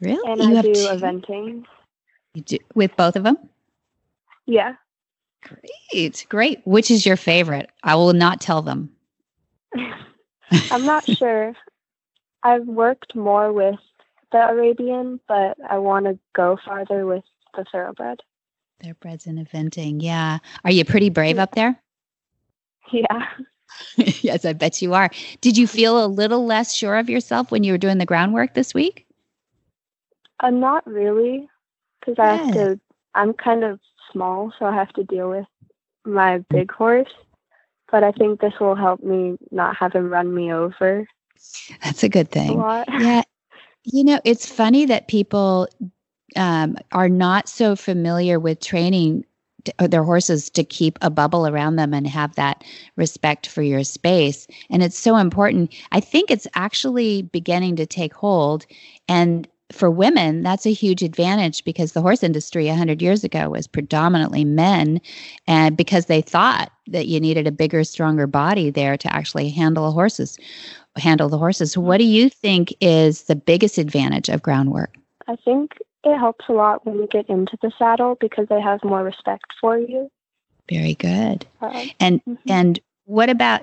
[0.01, 0.21] Really?
[0.31, 0.81] And you I do two?
[0.81, 1.65] eventing.
[2.35, 3.39] You do with both of them?
[4.47, 4.75] Yeah.
[5.43, 6.27] Great.
[6.29, 6.61] Great.
[6.65, 7.71] Which is your favorite?
[7.83, 8.91] I will not tell them.
[10.71, 11.55] I'm not sure.
[12.43, 13.79] I've worked more with
[14.33, 17.25] the Arabian, but I want to go farther with
[17.57, 18.21] the thoroughbred.
[18.83, 20.39] Thoroughbreds and eventing, yeah.
[20.65, 21.81] Are you pretty brave up there?
[22.93, 23.27] Yeah.
[23.97, 25.11] yes, I bet you are.
[25.41, 28.55] Did you feel a little less sure of yourself when you were doing the groundwork
[28.55, 29.07] this week?
[30.41, 31.49] Uh, not really,
[32.01, 32.81] because I have to.
[33.15, 33.81] I'm kind of
[34.12, 35.47] small, so I have to deal with
[36.05, 37.09] my big horse.
[37.90, 41.07] But I think this will help me not have him run me over.
[41.85, 42.61] That's a good thing.
[42.61, 43.22] A yeah,
[43.85, 45.68] you know, it's funny that people
[46.35, 49.25] um, are not so familiar with training
[49.79, 52.64] uh, their horses to keep a bubble around them and have that
[52.96, 54.46] respect for your space.
[54.70, 55.75] And it's so important.
[55.92, 58.66] I think it's actually beginning to take hold.
[59.09, 63.66] And for women, that's a huge advantage because the horse industry 100 years ago was
[63.66, 65.00] predominantly men.
[65.46, 69.90] And because they thought that you needed a bigger, stronger body there to actually handle
[69.92, 70.38] horses
[70.98, 71.76] handle the horses.
[71.76, 74.96] What do you think is the biggest advantage of groundwork?
[75.29, 75.72] I think
[76.05, 79.44] it helps a lot when you get into the saddle because they have more respect
[79.61, 80.11] for you.
[80.68, 81.46] Very good.
[81.61, 82.50] Uh, and mm-hmm.
[82.50, 83.62] and what about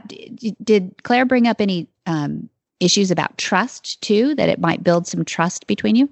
[0.64, 2.50] did Claire bring up any um,
[2.84, 4.36] issues about trust too?
[4.36, 6.10] That it might build some trust between you.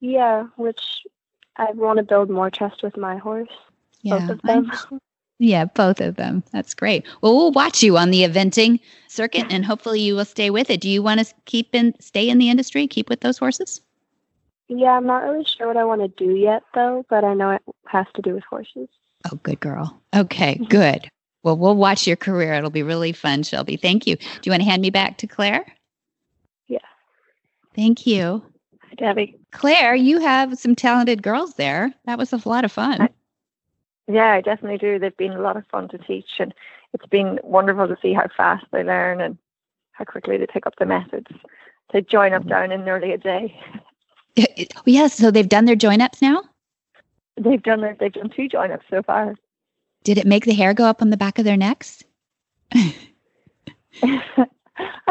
[0.00, 0.80] Yeah, which
[1.56, 3.48] I want to build more trust with my horse.
[4.02, 4.72] Yeah, both of them.
[5.38, 6.42] Yeah, both of them.
[6.52, 7.06] That's great.
[7.22, 8.78] Well, we'll watch you on the eventing
[9.08, 10.82] circuit and hopefully you will stay with it.
[10.82, 13.80] Do you want to keep in stay in the industry, keep with those horses?
[14.68, 17.50] Yeah, I'm not really sure what I want to do yet though, but I know
[17.52, 18.88] it has to do with horses.
[19.30, 20.00] Oh, good girl.
[20.14, 21.08] Okay, good.
[21.42, 22.54] Well, we'll watch your career.
[22.54, 23.76] It'll be really fun, Shelby.
[23.76, 24.16] Thank you.
[24.16, 25.64] Do you want to hand me back to Claire?
[26.68, 26.78] Yeah.
[27.74, 28.42] Thank you.
[28.82, 29.38] Hi, Debbie.
[29.52, 31.92] Claire, you have some talented girls there.
[32.04, 33.00] That was a lot of fun.
[33.02, 33.08] I-
[34.06, 34.98] yeah, I definitely do.
[34.98, 36.52] They've been a lot of fun to teach, and
[36.92, 39.38] it's been wonderful to see how fast they learn and
[39.92, 41.28] how quickly they pick up the methods.
[41.92, 42.48] They join up mm-hmm.
[42.48, 43.58] down in nearly a day.
[44.38, 46.42] Oh, yes, so they've done their join ups now.
[47.36, 49.34] They've done their, they've done two join ups so far.
[50.04, 52.02] Did it make the hair go up on the back of their necks?
[52.72, 52.92] I'm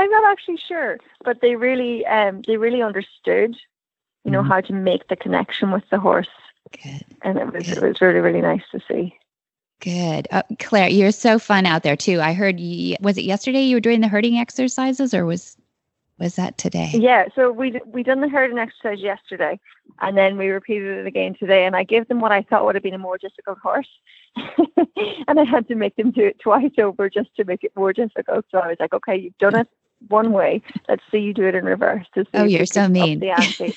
[0.10, 3.56] not actually sure, but they really um, they really understood,
[4.23, 4.52] you know, mm-hmm.
[4.52, 6.28] how to make the connection with the horse
[6.71, 7.06] Good.
[7.21, 7.78] And it was Good.
[7.78, 9.15] it was really really nice to see.
[9.82, 10.89] Good, uh, Claire.
[10.89, 12.19] You're so fun out there too.
[12.19, 12.97] I heard you.
[12.99, 15.56] Was it yesterday you were doing the herding exercises, or was?
[16.19, 16.91] Was that today?
[16.93, 17.25] Yeah.
[17.34, 19.60] So we we done the herding exercise yesterday,
[20.01, 21.65] and then we repeated it again today.
[21.65, 23.88] And I gave them what I thought would have been a more difficult horse,
[25.27, 27.93] and I had to make them do it twice over just to make it more
[27.93, 28.45] difficult.
[28.51, 29.67] So I was like, okay, you've done it
[30.07, 30.62] one way.
[30.88, 32.05] Let's see you do it in reverse.
[32.13, 33.19] To see oh, you're so mean.
[33.19, 33.31] The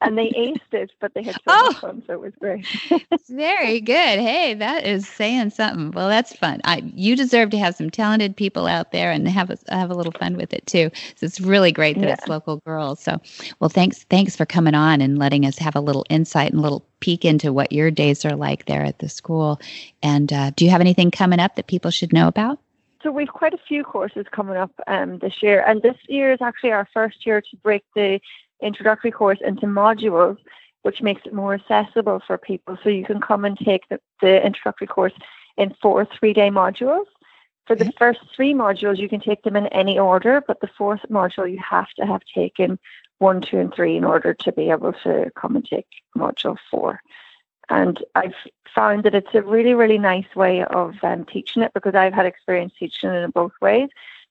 [0.00, 2.66] and they aced it, but they had so oh, much fun, so it was great.
[3.28, 4.18] very good.
[4.18, 5.92] Hey, that is saying something.
[5.92, 6.60] Well, that's fun.
[6.64, 9.94] I, you deserve to have some talented people out there and have a, have a
[9.94, 10.90] little fun with it too.
[11.16, 12.14] So it's really great that yeah.
[12.14, 13.00] it's local girls.
[13.00, 13.20] So,
[13.60, 16.62] well, thanks thanks for coming on and letting us have a little insight and a
[16.62, 19.60] little peek into what your days are like there at the school.
[20.02, 22.58] And uh, do you have anything coming up that people should know about?
[23.02, 26.40] So we've quite a few courses coming up um, this year, and this year is
[26.40, 28.20] actually our first year to break the
[28.62, 30.36] introductory course into modules,
[30.82, 32.78] which makes it more accessible for people.
[32.82, 35.14] So you can come and take the, the introductory course
[35.56, 37.06] in four three-day modules.
[37.66, 41.00] For the first three modules, you can take them in any order, but the fourth
[41.10, 42.78] module you have to have taken
[43.18, 45.86] one, two, and three in order to be able to come and take
[46.16, 47.00] module four.
[47.68, 48.34] And I've
[48.74, 52.26] found that it's a really, really nice way of um, teaching it because I've had
[52.26, 53.88] experience teaching it in both ways,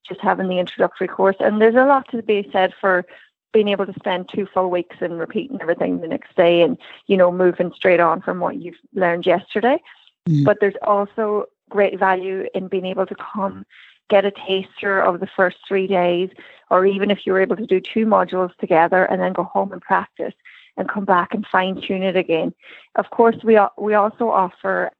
[0.07, 1.37] just having the introductory course.
[1.39, 3.05] And there's a lot to be said for
[3.53, 7.17] being able to spend two full weeks and repeating everything the next day and, you
[7.17, 9.81] know, moving straight on from what you've learned yesterday.
[10.29, 10.45] Mm.
[10.45, 13.65] But there's also great value in being able to come
[14.09, 16.29] get a taster of the first three days,
[16.69, 19.81] or even if you're able to do two modules together and then go home and
[19.81, 20.33] practice
[20.77, 22.53] and come back and fine tune it again.
[22.95, 24.91] Of course, we we also offer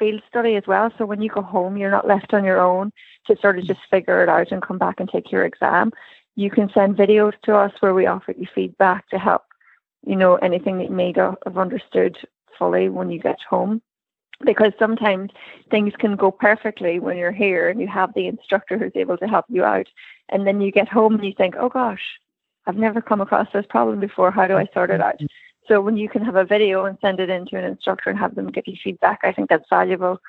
[0.00, 0.90] field study as well.
[0.98, 2.90] So when you go home, you're not left on your own
[3.26, 5.92] to sort of just figure it out and come back and take your exam.
[6.34, 9.42] You can send videos to us where we offer you feedback to help,
[10.06, 12.16] you know, anything that you may have understood
[12.58, 13.82] fully when you get home.
[14.42, 15.30] Because sometimes
[15.70, 19.28] things can go perfectly when you're here and you have the instructor who's able to
[19.28, 19.86] help you out.
[20.30, 22.00] And then you get home and you think, oh gosh,
[22.70, 24.30] I've never come across this problem before.
[24.30, 25.16] How do I sort it out?
[25.16, 25.26] Mm-hmm.
[25.66, 28.36] So when you can have a video and send it into an instructor and have
[28.36, 30.20] them give you feedback, I think that's valuable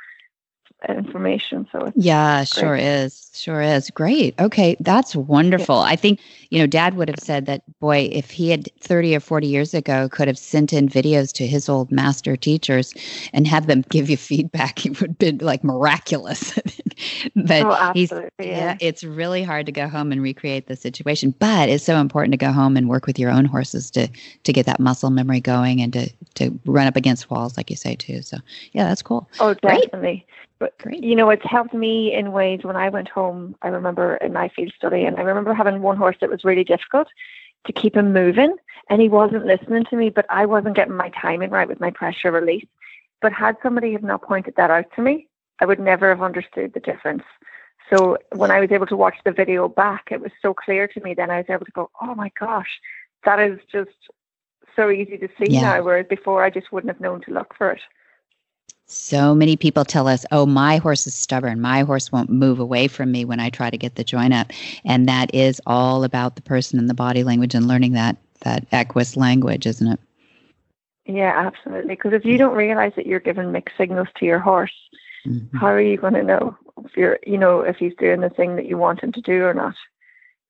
[0.89, 1.67] information.
[1.71, 4.39] So yeah, sure is, sure is great.
[4.39, 5.75] Okay, that's wonderful.
[5.77, 5.91] Yeah.
[5.91, 7.61] I think you know, Dad would have said that.
[7.79, 11.47] Boy, if he had thirty or forty years ago could have sent in videos to
[11.47, 12.93] his old master teachers
[13.33, 16.53] and have them give you feedback, it would have been like miraculous.
[17.35, 18.45] but oh, absolutely, yeah.
[18.45, 21.33] yeah, it's really hard to go home and recreate the situation.
[21.39, 24.07] But it's so important to go home and work with your own horses to
[24.43, 27.75] to get that muscle memory going and to to run up against walls, like you
[27.75, 28.21] say too.
[28.21, 28.37] So
[28.73, 29.29] yeah, that's cool.
[29.39, 29.99] Oh, definitely.
[29.99, 30.25] Great.
[30.61, 31.03] But Great.
[31.03, 33.55] you know, it's helped me in ways when I went home.
[33.63, 36.63] I remember in my field study, and I remember having one horse that was really
[36.63, 37.07] difficult
[37.65, 38.55] to keep him moving,
[38.87, 40.11] and he wasn't listening to me.
[40.11, 42.67] But I wasn't getting my timing right with my pressure release.
[43.21, 45.27] But had somebody have not pointed that out to me,
[45.59, 47.23] I would never have understood the difference.
[47.89, 51.01] So when I was able to watch the video back, it was so clear to
[51.01, 51.15] me.
[51.15, 52.79] Then I was able to go, "Oh my gosh,
[53.23, 53.89] that is just
[54.75, 55.61] so easy to see yeah.
[55.61, 57.81] now." Whereas before, I just wouldn't have known to look for it.
[58.91, 61.61] So many people tell us, oh, my horse is stubborn.
[61.61, 64.51] My horse won't move away from me when I try to get the Join-Up.
[64.83, 68.65] And that is all about the person and the body language and learning that that
[68.71, 69.99] equus language, isn't it?
[71.05, 71.95] Yeah, absolutely.
[71.95, 74.73] Because if you don't realize that you're giving mixed signals to your horse,
[75.25, 75.57] mm-hmm.
[75.57, 78.55] how are you going to know if you're, you know, if he's doing the thing
[78.55, 79.75] that you want him to do or not?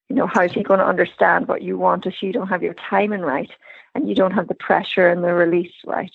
[0.10, 2.74] You know, how's he going to understand what you want if you don't have your
[2.74, 3.52] timing right
[3.94, 6.12] and you don't have the pressure and the release right?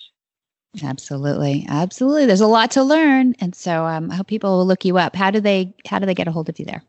[0.83, 2.27] Absolutely, absolutely.
[2.27, 5.17] There's a lot to learn, and so um, I hope people will look you up.
[5.17, 6.83] How do they How do they get a hold of you there?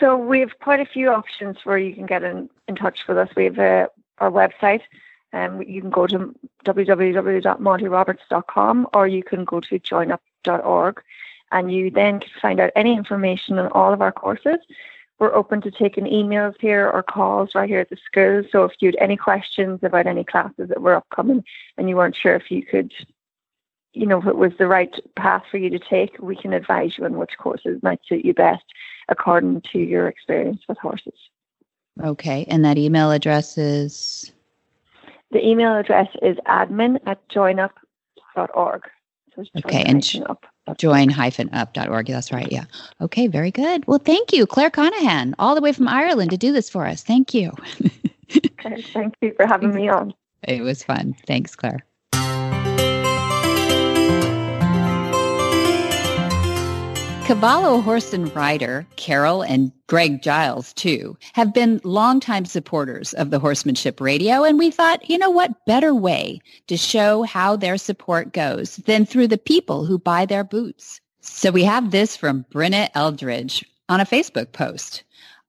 [0.00, 3.18] So we have quite a few options where you can get in, in touch with
[3.18, 3.28] us.
[3.36, 4.80] We have uh, our website,
[5.32, 11.02] and um, you can go to www.montyroberts.com or you can go to joinup.org,
[11.52, 14.58] and you then can find out any information on all of our courses.
[15.18, 18.42] We're open to taking emails here or calls right here at the school.
[18.50, 21.44] So if you had any questions about any classes that were upcoming
[21.78, 22.92] and you weren't sure if you could
[23.94, 26.98] you know, if it was the right path for you to take, we can advise
[26.98, 28.64] you on which courses might suit you best
[29.08, 31.14] according to your experience with horses.
[32.02, 32.44] Okay.
[32.48, 34.32] And that email address is?
[35.30, 38.82] The email address is admin at joinup.org.
[39.34, 39.82] So okay.
[39.82, 40.46] And up.
[40.78, 42.06] join-up.org.
[42.06, 42.50] That's right.
[42.52, 42.64] Yeah.
[43.00, 43.26] Okay.
[43.26, 43.86] Very good.
[43.86, 47.02] Well, thank you, Claire Conahan, all the way from Ireland to do this for us.
[47.02, 47.52] Thank you.
[48.34, 48.82] okay.
[48.92, 50.14] Thank you for having me on.
[50.42, 51.16] It was fun.
[51.26, 51.84] Thanks, Claire.
[57.24, 63.38] Cavallo horse and rider, Carol and Greg Giles, too, have been longtime supporters of the
[63.38, 68.34] Horsemanship Radio, and we thought, you know what better way to show how their support
[68.34, 71.00] goes than through the people who buy their boots.
[71.22, 75.02] So we have this from Brenna Eldridge on a Facebook post.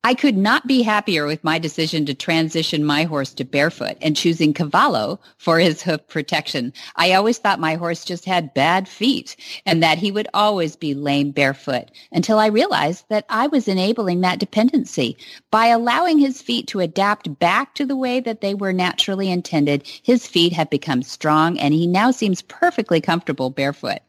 [0.06, 4.16] I could not be happier with my decision to transition my horse to barefoot and
[4.16, 6.74] choosing Cavallo for his hoof protection.
[6.96, 9.36] I always thought my horse just had bad feet
[9.66, 14.22] and that he would always be lame barefoot until I realized that I was enabling
[14.22, 15.18] that dependency.
[15.50, 19.88] By allowing his feet to adapt back to the way that they were naturally intended,
[20.04, 24.02] his feet have become strong and he now seems perfectly comfortable barefoot.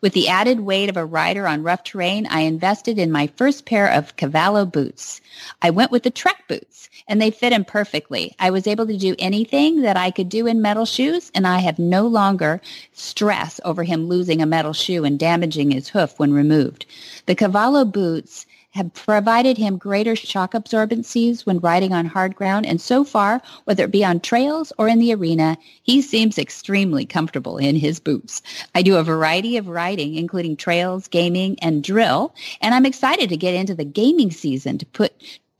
[0.00, 3.64] With the added weight of a rider on rough terrain, I invested in my first
[3.64, 5.20] pair of Cavallo boots.
[5.60, 8.34] I went with the Trek boots, and they fit him perfectly.
[8.38, 11.58] I was able to do anything that I could do in metal shoes, and I
[11.58, 12.60] have no longer
[12.92, 16.86] stress over him losing a metal shoe and damaging his hoof when removed.
[17.26, 22.80] The Cavallo boots have provided him greater shock absorbencies when riding on hard ground, and
[22.80, 27.58] so far, whether it be on trails or in the arena, he seems extremely comfortable
[27.58, 28.42] in his boots.
[28.74, 33.36] I do a variety of riding, including trails, gaming, and drill, and I'm excited to
[33.36, 35.12] get into the gaming season to put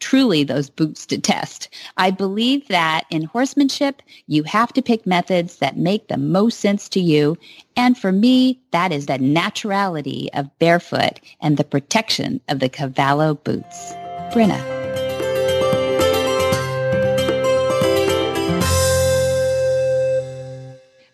[0.02, 1.68] truly those boots to test.
[1.96, 6.88] I believe that in horsemanship, you have to pick methods that make the most sense
[6.88, 7.38] to you.
[7.76, 13.34] And for me, that is the naturality of barefoot and the protection of the Cavallo
[13.34, 13.92] boots.
[14.32, 14.81] Brenna.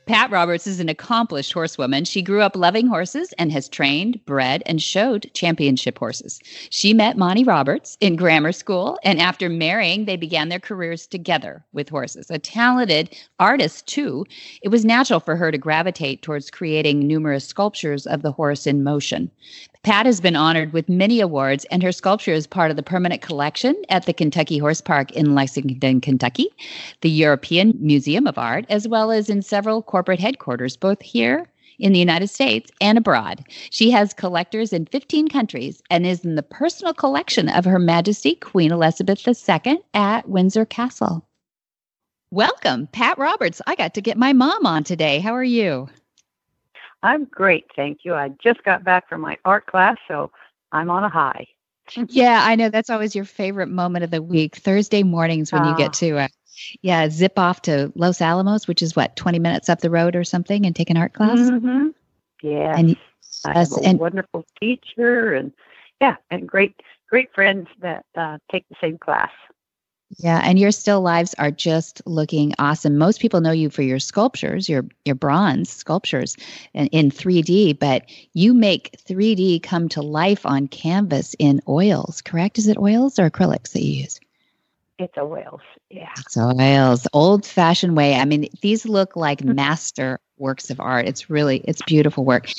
[0.08, 2.06] Pat Roberts is an accomplished horsewoman.
[2.06, 6.40] She grew up loving horses and has trained, bred, and showed championship horses.
[6.70, 11.62] She met Monty Roberts in grammar school, and after marrying, they began their careers together
[11.74, 12.30] with horses.
[12.30, 14.24] A talented artist, too,
[14.62, 18.82] it was natural for her to gravitate towards creating numerous sculptures of the horse in
[18.82, 19.30] motion.
[19.84, 23.22] Pat has been honored with many awards, and her sculpture is part of the permanent
[23.22, 26.48] collection at the Kentucky Horse Park in Lexington, Kentucky,
[27.00, 31.48] the European Museum of Art, as well as in several corporate headquarters, both here
[31.78, 33.44] in the United States and abroad.
[33.70, 38.34] She has collectors in 15 countries and is in the personal collection of Her Majesty
[38.34, 41.24] Queen Elizabeth II at Windsor Castle.
[42.30, 43.62] Welcome, Pat Roberts.
[43.66, 45.20] I got to get my mom on today.
[45.20, 45.88] How are you?
[47.02, 48.14] I'm great, thank you.
[48.14, 50.30] I just got back from my art class, so
[50.72, 51.46] I'm on a high.
[52.08, 54.56] yeah, I know that's always your favorite moment of the week.
[54.56, 55.98] Thursday mornings when you get ah.
[55.98, 56.28] to uh,
[56.82, 60.24] yeah, zip off to Los Alamos, which is what, 20 minutes up the road or
[60.24, 61.38] something and take an art class?
[61.38, 61.88] Mm-hmm.
[62.42, 62.76] Yeah.
[62.76, 62.96] And
[63.44, 65.52] I have a and, wonderful teacher and
[66.00, 69.30] yeah, and great great friends that uh, take the same class.
[70.16, 72.96] Yeah, and your still lives are just looking awesome.
[72.96, 76.36] Most people know you for your sculptures, your your bronze sculptures
[76.72, 82.58] in, in 3D, but you make 3D come to life on canvas in oils, correct?
[82.58, 84.18] Is it oils or acrylics that you use?
[84.98, 86.08] It's oils, yeah.
[86.18, 88.14] It's oils, old fashioned way.
[88.14, 91.06] I mean, these look like master works of art.
[91.06, 92.50] It's really, it's beautiful work.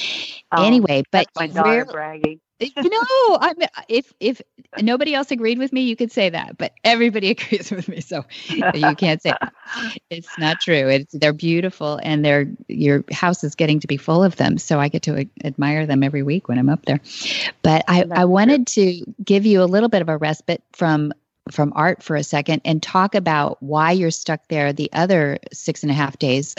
[0.52, 4.42] Oh, anyway, but my daughter bragging uh, no, I mean, if if
[4.82, 8.26] nobody else agreed with me, you could say that, but everybody agrees with me, so
[8.74, 9.50] you can't say it.
[10.10, 10.90] it's not true.
[10.90, 14.58] It's they're beautiful, and they're your house is getting to be full of them.
[14.58, 17.00] So I get to uh, admire them every week when I'm up there.
[17.62, 21.14] But I I wanted to give you a little bit of a respite from
[21.52, 25.84] from art for a second and talk about why you're stuck there the other six
[25.84, 26.56] and a half days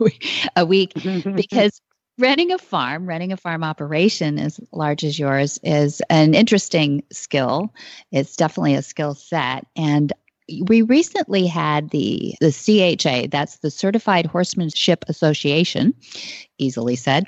[0.56, 0.94] a week
[1.34, 1.80] because
[2.20, 7.74] running a farm, running a farm operation as large as yours is an interesting skill.
[8.12, 9.66] It's definitely a skill set.
[9.74, 10.12] And
[10.66, 15.94] we recently had the the CHA, that's the Certified Horsemanship Association,
[16.58, 17.26] easily said,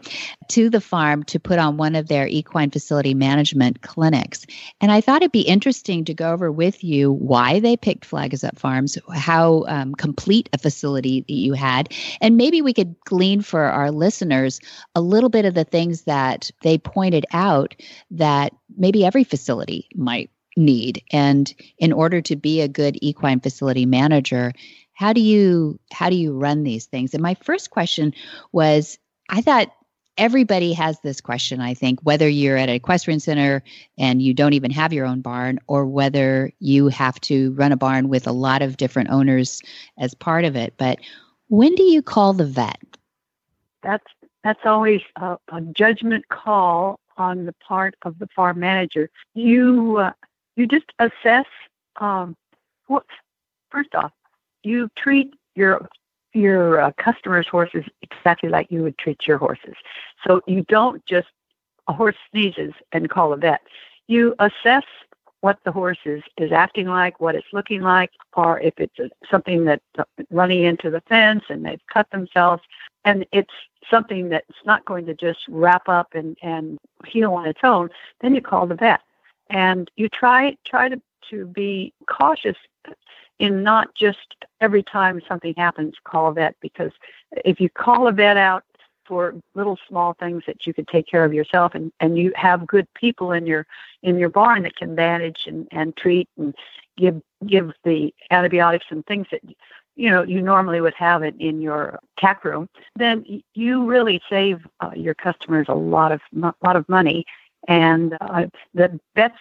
[0.48, 4.46] to the farm to put on one of their equine facility management clinics.
[4.80, 8.34] And I thought it'd be interesting to go over with you why they picked Flag
[8.34, 12.94] Is Up Farms, how um, complete a facility that you had, and maybe we could
[13.04, 14.60] glean for our listeners
[14.94, 17.74] a little bit of the things that they pointed out
[18.10, 21.02] that maybe every facility might need.
[21.12, 24.52] And in order to be a good equine facility manager
[24.94, 27.14] how do you how do you run these things?
[27.14, 28.14] And my first question
[28.52, 28.98] was
[29.30, 29.68] i thought
[30.18, 33.62] everybody has this question i think whether you're at an equestrian center
[33.98, 37.76] and you don't even have your own barn or whether you have to run a
[37.76, 39.62] barn with a lot of different owners
[39.98, 40.74] as part of it.
[40.76, 40.98] But
[41.48, 42.80] when do you call the vet?
[43.82, 44.06] That's
[44.44, 49.10] that's always a, a judgment call on the part of the farm manager.
[49.34, 50.12] You uh,
[50.56, 51.46] you just assess
[52.00, 52.36] um,
[52.86, 53.04] what
[53.70, 54.12] first off
[54.62, 55.88] you treat your
[56.34, 59.74] your uh, customers horses exactly like you would treat your horses.
[60.26, 61.28] So you don't just
[61.88, 63.60] a horse sneezes and call a vet.
[64.06, 64.84] You assess
[65.40, 69.10] what the horse is, is acting like, what it's looking like, or if it's a,
[69.30, 69.84] something that's
[70.30, 72.62] running into the fence and they've cut themselves.
[73.04, 73.52] And it's
[73.90, 77.90] something that's not going to just wrap up and, and heal on its own,
[78.20, 79.00] then you call the vet
[79.50, 82.56] and you try try to to be cautious
[83.38, 86.92] in not just every time something happens call a vet because
[87.44, 88.64] if you call a vet out
[89.04, 92.66] for little small things that you could take care of yourself and, and you have
[92.66, 93.66] good people in your
[94.02, 96.54] in your barn that can manage and, and treat and
[96.96, 99.40] give give the antibiotics and things that
[99.96, 103.24] you know you normally would have it in your tack room then
[103.54, 107.24] you really save uh, your customers a lot of a lot of money
[107.68, 109.38] and uh, the vets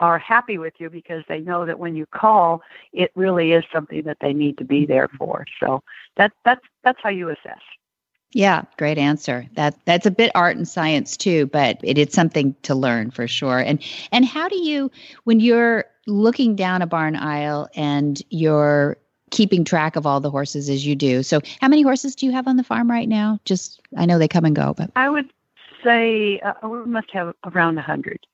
[0.00, 4.02] are happy with you because they know that when you call, it really is something
[4.04, 5.44] that they need to be there for.
[5.60, 5.82] So
[6.16, 7.60] that that's that's how you assess.
[8.32, 9.46] Yeah, great answer.
[9.54, 13.26] That that's a bit art and science too, but it is something to learn for
[13.26, 13.58] sure.
[13.58, 13.82] And
[14.12, 14.90] and how do you
[15.24, 18.98] when you're looking down a barn aisle and you're
[19.30, 21.22] keeping track of all the horses as you do.
[21.22, 23.38] So how many horses do you have on the farm right now?
[23.44, 25.30] Just I know they come and go, but I would
[25.84, 28.26] say uh, we must have around a hundred.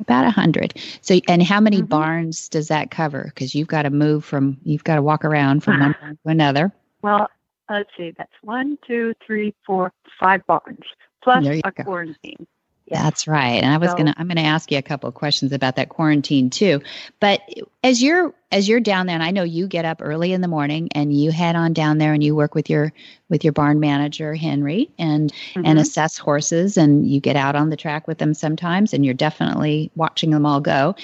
[0.00, 0.74] About a hundred.
[1.02, 1.86] So, and how many mm-hmm.
[1.86, 3.24] barns does that cover?
[3.34, 6.30] Because you've got to move from, you've got to walk around from one barn to
[6.30, 6.72] another.
[7.02, 7.28] Well,
[7.68, 8.14] let's see.
[8.16, 10.84] That's one, two, three, four, five barns
[11.22, 11.84] plus a go.
[11.84, 12.46] quarantine.
[12.90, 13.62] That's right.
[13.62, 15.90] And I was so, gonna I'm gonna ask you a couple of questions about that
[15.90, 16.80] quarantine too.
[17.20, 17.40] But
[17.84, 20.48] as you're as you're down there, and I know you get up early in the
[20.48, 22.92] morning and you head on down there and you work with your
[23.28, 25.62] with your barn manager Henry and mm-hmm.
[25.64, 29.14] and assess horses and you get out on the track with them sometimes and you're
[29.14, 30.96] definitely watching them all go.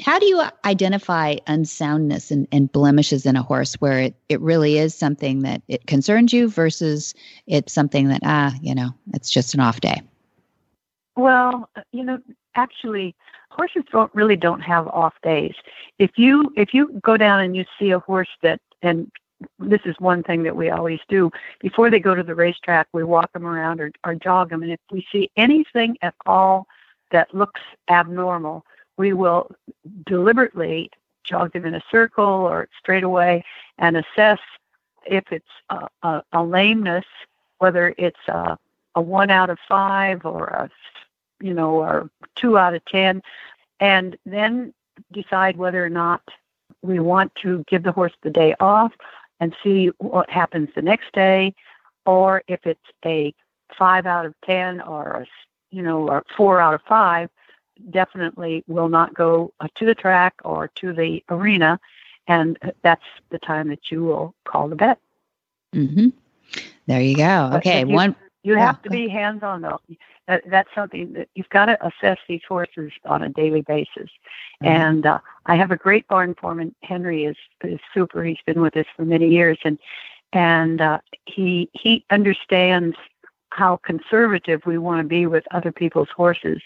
[0.00, 4.78] How do you identify unsoundness and, and blemishes in a horse where it, it really
[4.78, 7.14] is something that it concerns you versus
[7.48, 10.00] it's something that, ah, you know, it's just an off day?
[11.18, 12.20] Well, uh, you know,
[12.54, 13.12] actually,
[13.50, 15.54] horses don't really don't have off days.
[15.98, 19.10] If you if you go down and you see a horse that and
[19.58, 23.02] this is one thing that we always do before they go to the racetrack, we
[23.02, 26.68] walk them around or, or jog them, and if we see anything at all
[27.10, 28.64] that looks abnormal,
[28.96, 29.50] we will
[30.06, 30.88] deliberately
[31.24, 33.44] jog them in a circle or straight away
[33.78, 34.38] and assess
[35.04, 37.06] if it's a, a, a lameness,
[37.58, 38.56] whether it's a,
[38.94, 40.70] a one out of five or a
[41.40, 43.22] you know, or two out of 10,
[43.80, 44.72] and then
[45.12, 46.22] decide whether or not
[46.82, 48.92] we want to give the horse the day off
[49.40, 51.54] and see what happens the next day,
[52.06, 53.34] or if it's a
[53.76, 55.26] five out of 10 or, a,
[55.70, 57.30] you know, or four out of five,
[57.90, 61.78] definitely will not go to the track or to the arena.
[62.26, 64.98] And that's the time that you will call the vet.
[65.74, 66.08] Mm-hmm.
[66.86, 67.50] There you go.
[67.54, 67.80] Okay.
[67.80, 68.16] You, One.
[68.48, 68.66] You yeah.
[68.66, 69.80] have to be hands on though
[70.28, 74.10] that, that's something that you've got to assess these horses on a daily basis.
[74.62, 74.66] Mm-hmm.
[74.66, 76.74] And uh, I have a great barn foreman.
[76.82, 78.22] Henry is is super.
[78.22, 79.78] He's been with us for many years, and
[80.32, 82.96] and uh, he he understands
[83.50, 86.62] how conservative we want to be with other people's horses.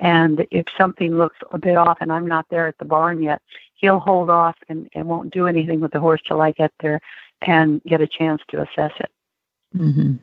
[0.00, 3.40] And if something looks a bit off, and I'm not there at the barn yet,
[3.76, 7.00] he'll hold off and, and won't do anything with the horse till I get there
[7.42, 9.10] and get a chance to assess it.
[9.76, 10.14] Mm-hmm.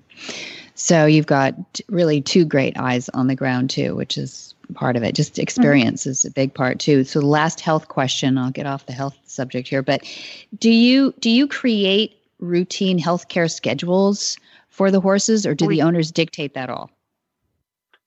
[0.81, 1.53] So you've got
[1.89, 5.13] really two great eyes on the ground too, which is part of it.
[5.13, 5.43] Just mm-hmm.
[5.43, 6.09] experience mm-hmm.
[6.09, 7.03] is a big part too.
[7.03, 10.01] So the last health question, I'll get off the health subject here, but
[10.57, 14.37] do you do you create routine healthcare schedules
[14.69, 16.89] for the horses or do we, the owners dictate that all?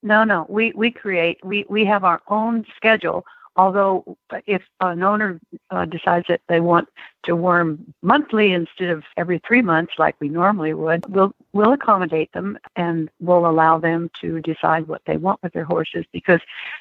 [0.02, 0.44] No, no.
[0.48, 3.24] We we create we we have our own schedule
[3.56, 5.40] Although, if an owner
[5.70, 6.88] uh, decides that they want
[7.22, 12.32] to worm monthly instead of every three months, like we normally would, we'll we'll accommodate
[12.32, 16.04] them and we'll allow them to decide what they want with their horses.
[16.12, 16.40] Because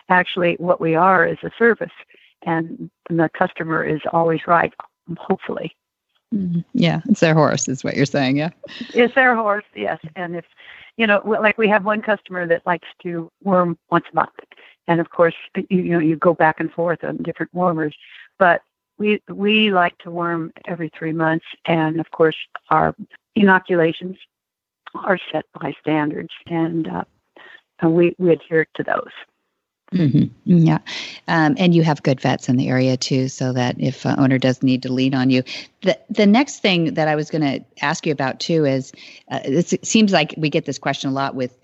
[0.10, 1.92] actually, what we are is a service,
[2.44, 4.74] and the customer is always right.
[5.18, 5.76] Hopefully.
[6.34, 6.62] Mm-hmm.
[6.74, 8.38] Yeah, it's their horse, is what you're saying.
[8.38, 8.50] Yeah,
[8.96, 9.66] it's their horse.
[9.76, 10.46] Yes, and if
[10.98, 14.34] you know, like we have one customer that likes to worm once a month,
[14.88, 15.36] and of course
[15.70, 17.94] you, know you go back and forth on different wormers
[18.40, 18.62] but
[18.98, 22.36] we we like to worm every three months and of course
[22.70, 22.96] our
[23.36, 24.18] inoculations
[24.96, 27.04] are set by standards and uh,
[27.80, 29.12] and we, we adhere to those
[29.94, 30.26] Mm-hmm.
[30.46, 30.80] Yeah.
[31.28, 34.38] Um, and you have good vets in the area too, so that if uh, owner
[34.38, 35.44] does need to lean on you.
[35.82, 38.92] The, the next thing that I was going to ask you about too is
[39.30, 41.58] uh, it seems like we get this question a lot with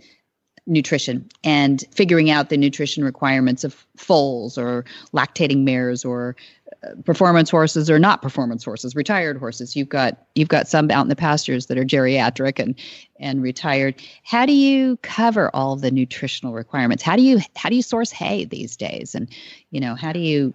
[0.70, 6.36] nutrition and figuring out the nutrition requirements of foals or lactating mares or
[6.84, 9.76] uh, performance horses or not performance horses retired horses.
[9.76, 12.76] You've got you've got some out in the pastures that are geriatric and
[13.20, 13.96] and retired.
[14.24, 17.04] How do you cover all the nutritional requirements?
[17.04, 19.16] How do you how do you source hay these days?
[19.16, 19.28] And
[19.72, 20.54] you know how do you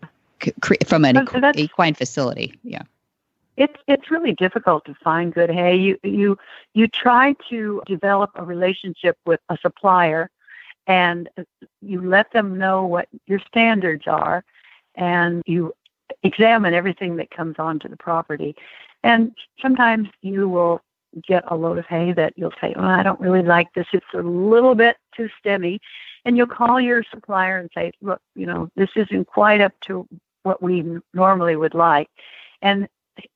[0.61, 2.59] create from an equine facility?
[2.63, 2.83] Yeah
[3.57, 5.77] it's it's really difficult to find good hay.
[5.77, 6.39] You you
[6.75, 10.31] you try to develop a relationship with a supplier,
[10.87, 11.29] and
[11.81, 14.45] you let them know what your standards are,
[14.95, 15.73] and you
[16.23, 18.57] examine everything that comes onto the property.
[19.03, 20.81] And sometimes you will
[21.23, 23.87] get a load of hay that you'll say, oh, I don't really like this.
[23.93, 25.79] It's a little bit too stemmy.
[26.25, 30.09] And you'll call your supplier and say, look, you know, this isn't quite up to
[30.43, 32.09] what we normally would like.
[32.63, 32.89] And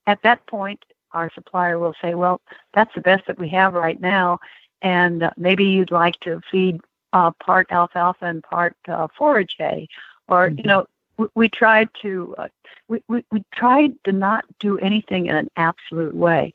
[0.07, 2.41] at that point, our supplier will say, well,
[2.75, 4.39] that's the best that we have right now.
[4.83, 6.81] And uh, maybe you'd like to feed
[7.13, 9.89] uh, part alfalfa and part uh, forage hay.
[10.29, 10.59] Or, mm-hmm.
[10.59, 12.49] you know, we, we tried to, uh,
[12.89, 16.53] we, we, we tried to not do anything in an absolute way.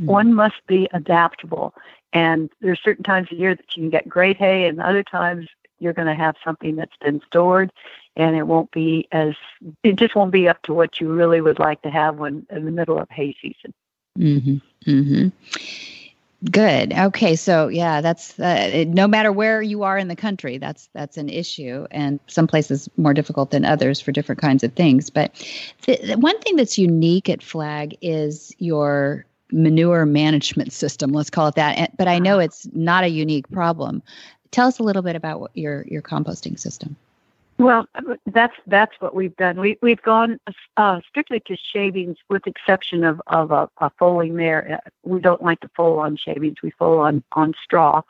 [0.00, 0.10] Mm-hmm.
[0.10, 1.74] One must be adaptable.
[2.12, 5.48] And there's certain times of year that you can get great hay, and other times
[5.78, 7.72] you're going to have something that's been stored
[8.16, 9.34] and it won't be as
[9.82, 12.64] it just won't be up to what you really would like to have when in
[12.64, 13.72] the middle of hay season.
[14.18, 15.32] Mhm mhm
[16.50, 20.58] good okay so yeah that's uh, it, no matter where you are in the country
[20.58, 24.72] that's that's an issue and some places more difficult than others for different kinds of
[24.74, 25.34] things but
[25.86, 31.48] the, the one thing that's unique at flag is your manure management system let's call
[31.48, 34.02] it that but i know it's not a unique problem
[34.50, 36.96] Tell us a little bit about your your composting system.
[37.58, 37.88] Well,
[38.26, 39.58] that's that's what we've done.
[39.58, 40.38] We we've gone
[40.76, 44.80] uh, strictly to shavings, with exception of of a, a foaling there.
[44.84, 46.56] Uh, we don't like to foal on shavings.
[46.62, 48.02] We foal on on straw,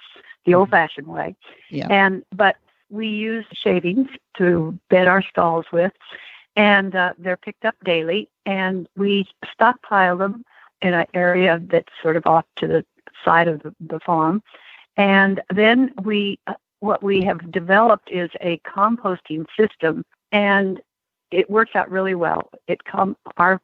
[0.44, 0.60] the mm-hmm.
[0.60, 1.36] old-fashioned way.
[1.70, 1.86] Yeah.
[1.90, 2.56] And but
[2.90, 4.08] we use shavings
[4.38, 5.92] to bed our stalls with,
[6.56, 8.28] and uh, they're picked up daily.
[8.46, 10.44] And we stockpile them
[10.82, 12.84] in an area that's sort of off to the
[13.24, 14.42] side of the, the farm
[14.96, 16.38] and then we,
[16.80, 20.80] what we have developed is a composting system, and
[21.30, 22.50] it works out really well.
[22.66, 23.60] It come our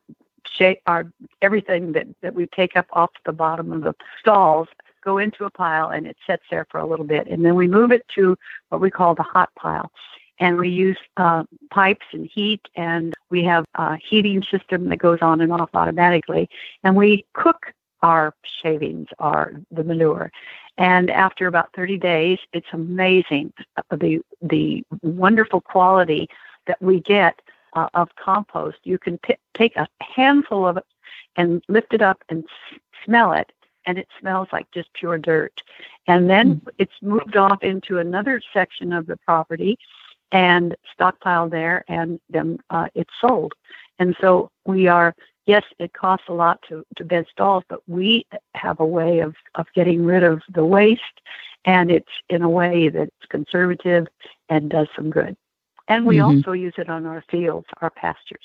[0.87, 1.11] our
[1.41, 4.69] everything that that we take up off the bottom of the stalls
[5.03, 7.69] go into a pile, and it sits there for a little bit, and then we
[7.69, 8.37] move it to
[8.71, 9.91] what we call the hot pile.
[10.39, 15.19] And we use uh, pipes and heat, and we have a heating system that goes
[15.21, 16.49] on and off automatically.
[16.83, 17.73] And we cook
[18.03, 20.31] our shavings, our the manure.
[20.79, 26.29] And after about 30 days, it's amazing uh, the the wonderful quality
[26.67, 27.41] that we get
[27.75, 28.79] uh, of compost.
[28.85, 30.87] You can p- take a handful of it
[31.37, 33.53] and lift it up and s- smell it,
[33.87, 35.63] and it smells like just pure dirt.
[36.07, 36.69] And then mm.
[36.79, 39.79] it's moved off into another section of the property
[40.31, 43.53] and stockpiled there, and then uh, it's sold.
[43.99, 45.15] And so we are
[45.47, 49.35] yes, it costs a lot to, to bed stalls, but we have a way of,
[49.55, 51.21] of getting rid of the waste,
[51.65, 54.07] and it's in a way that's conservative
[54.49, 55.37] and does some good.
[55.89, 56.39] And we mm-hmm.
[56.39, 58.45] also use it on our fields, our pastures.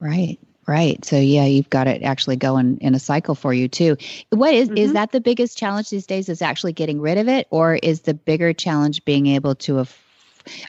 [0.00, 1.04] Right, right.
[1.04, 3.96] So yeah, you've got it actually going in a cycle for you too.
[4.30, 4.78] What is, mm-hmm.
[4.78, 6.28] is that the biggest challenge these days?
[6.28, 9.86] Is actually getting rid of it, or is the bigger challenge being able to?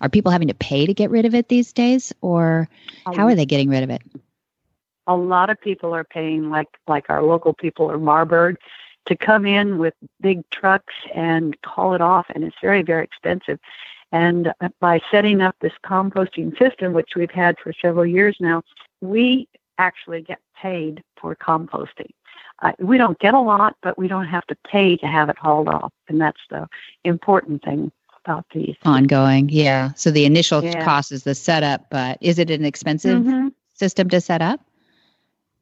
[0.01, 2.67] Are people having to pay to get rid of it these days, or
[3.05, 4.01] how are they getting rid of it?
[5.07, 8.57] A lot of people are paying like like our local people or Marburg
[9.05, 13.59] to come in with big trucks and haul it off and it's very very expensive.
[14.11, 18.61] And by setting up this composting system which we've had for several years now
[19.01, 19.47] we
[19.77, 22.09] actually get paid for composting.
[22.63, 25.37] Uh, we don't get a lot but we don't have to pay to have it
[25.37, 26.67] hauled off and that's the
[27.05, 27.91] important thing
[28.25, 28.75] about these.
[28.83, 29.93] Ongoing yeah.
[29.93, 30.83] So the initial yeah.
[30.83, 33.47] cost is the setup but is it an expensive mm-hmm.
[33.73, 34.59] system to set up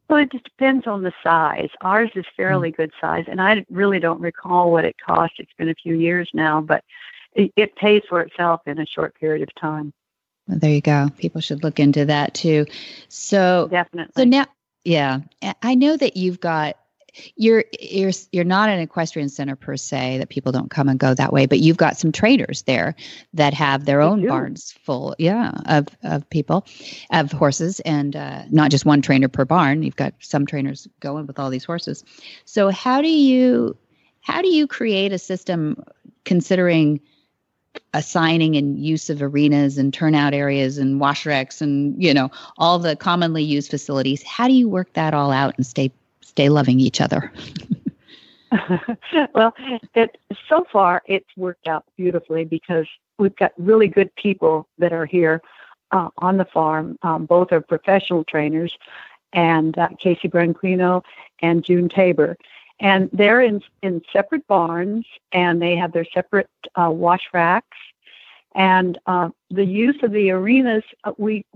[0.08, 1.68] well, it just depends on the size.
[1.80, 2.76] Ours is fairly mm.
[2.76, 5.34] good size, and I really don't recall what it cost.
[5.38, 6.84] It's been a few years now, but
[7.34, 9.92] it, it pays for itself in a short period of time.
[10.46, 11.10] Well, there you go.
[11.18, 12.66] People should look into that too.
[13.08, 14.12] So definitely.
[14.16, 14.46] So now,
[14.84, 15.20] yeah,
[15.62, 16.76] I know that you've got
[17.36, 21.14] you're you're you're not an equestrian center per se that people don't come and go
[21.14, 22.94] that way but you've got some trainers there
[23.34, 24.28] that have their own do.
[24.28, 26.66] barns full yeah of of people
[27.10, 29.82] of horses and uh, not just one trainer per barn.
[29.82, 32.04] You've got some trainers going with all these horses.
[32.44, 33.76] So how do you
[34.20, 35.82] how do you create a system
[36.24, 37.00] considering
[37.92, 42.78] assigning and use of arenas and turnout areas and wash racks and you know all
[42.78, 44.22] the commonly used facilities?
[44.22, 45.92] How do you work that all out and stay
[46.36, 47.32] stay loving each other?
[49.34, 49.54] well,
[49.94, 50.18] it,
[50.48, 52.86] so far it's worked out beautifully because
[53.18, 55.40] we've got really good people that are here
[55.92, 56.98] uh, on the farm.
[57.00, 58.76] Um, both are professional trainers,
[59.32, 61.02] and uh, Casey Branquino
[61.40, 62.36] and June Tabor.
[62.80, 67.78] And they're in, in separate barns, and they have their separate uh, wash racks.
[68.54, 71.46] And uh, the use of the arenas, uh, we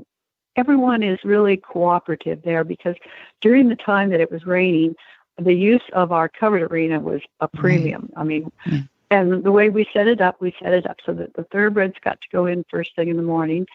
[0.60, 2.94] everyone is really cooperative there because
[3.40, 4.94] during the time that it was raining,
[5.38, 8.10] the use of our covered arena was a premium.
[8.14, 8.80] I mean, hmm.
[9.10, 11.96] and the way we set it up, we set it up so that the thoroughbreds
[12.04, 13.66] got to go in first thing in the morning,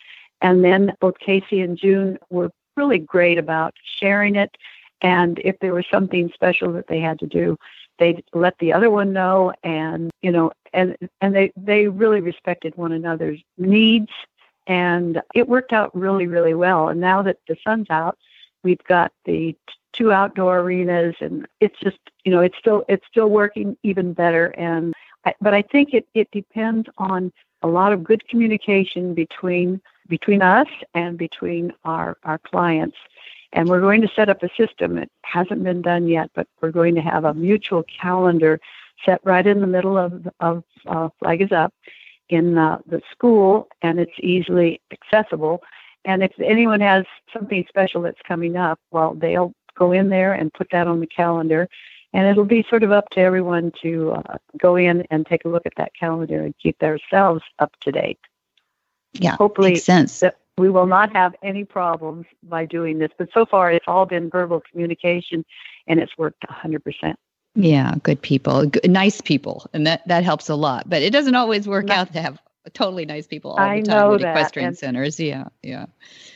[0.41, 4.55] and then both Casey and June were really great about sharing it.
[5.01, 7.57] And if there was something special that they had to do,
[7.97, 9.53] they'd let the other one know.
[9.63, 14.11] And you know and and they they really respected one another's needs
[14.67, 16.89] and it worked out really really well.
[16.89, 18.17] And now that the sun's out
[18.63, 19.55] we've got the
[19.93, 24.47] two outdoor arenas and it's just you know it's still it's still working even better.
[24.57, 24.93] And
[25.23, 30.41] I, but I think it it depends on a lot of good communication between between
[30.41, 32.97] us and between our our clients.
[33.53, 34.97] And we're going to set up a system.
[34.97, 38.59] It hasn't been done yet but we're going to have a mutual calendar
[39.05, 41.73] set right in the middle of of uh, flag is up
[42.29, 45.61] in uh, the school and it's easily accessible
[46.05, 50.53] and if anyone has something special that's coming up well they'll go in there and
[50.53, 51.67] put that on the calendar.
[52.13, 55.49] And it'll be sort of up to everyone to uh, go in and take a
[55.49, 58.19] look at that calendar and keep themselves up to date.
[59.13, 60.21] Yeah, hopefully makes sense.
[60.21, 63.11] That we will not have any problems by doing this.
[63.17, 65.43] But so far, it's all been verbal communication,
[65.87, 67.15] and it's worked 100%.
[67.55, 70.89] Yeah, good people, good, nice people, and that that helps a lot.
[70.89, 72.39] But it doesn't always work out to have
[72.73, 75.19] totally nice people all I the time at equestrian and, centers.
[75.19, 75.85] Yeah, yeah.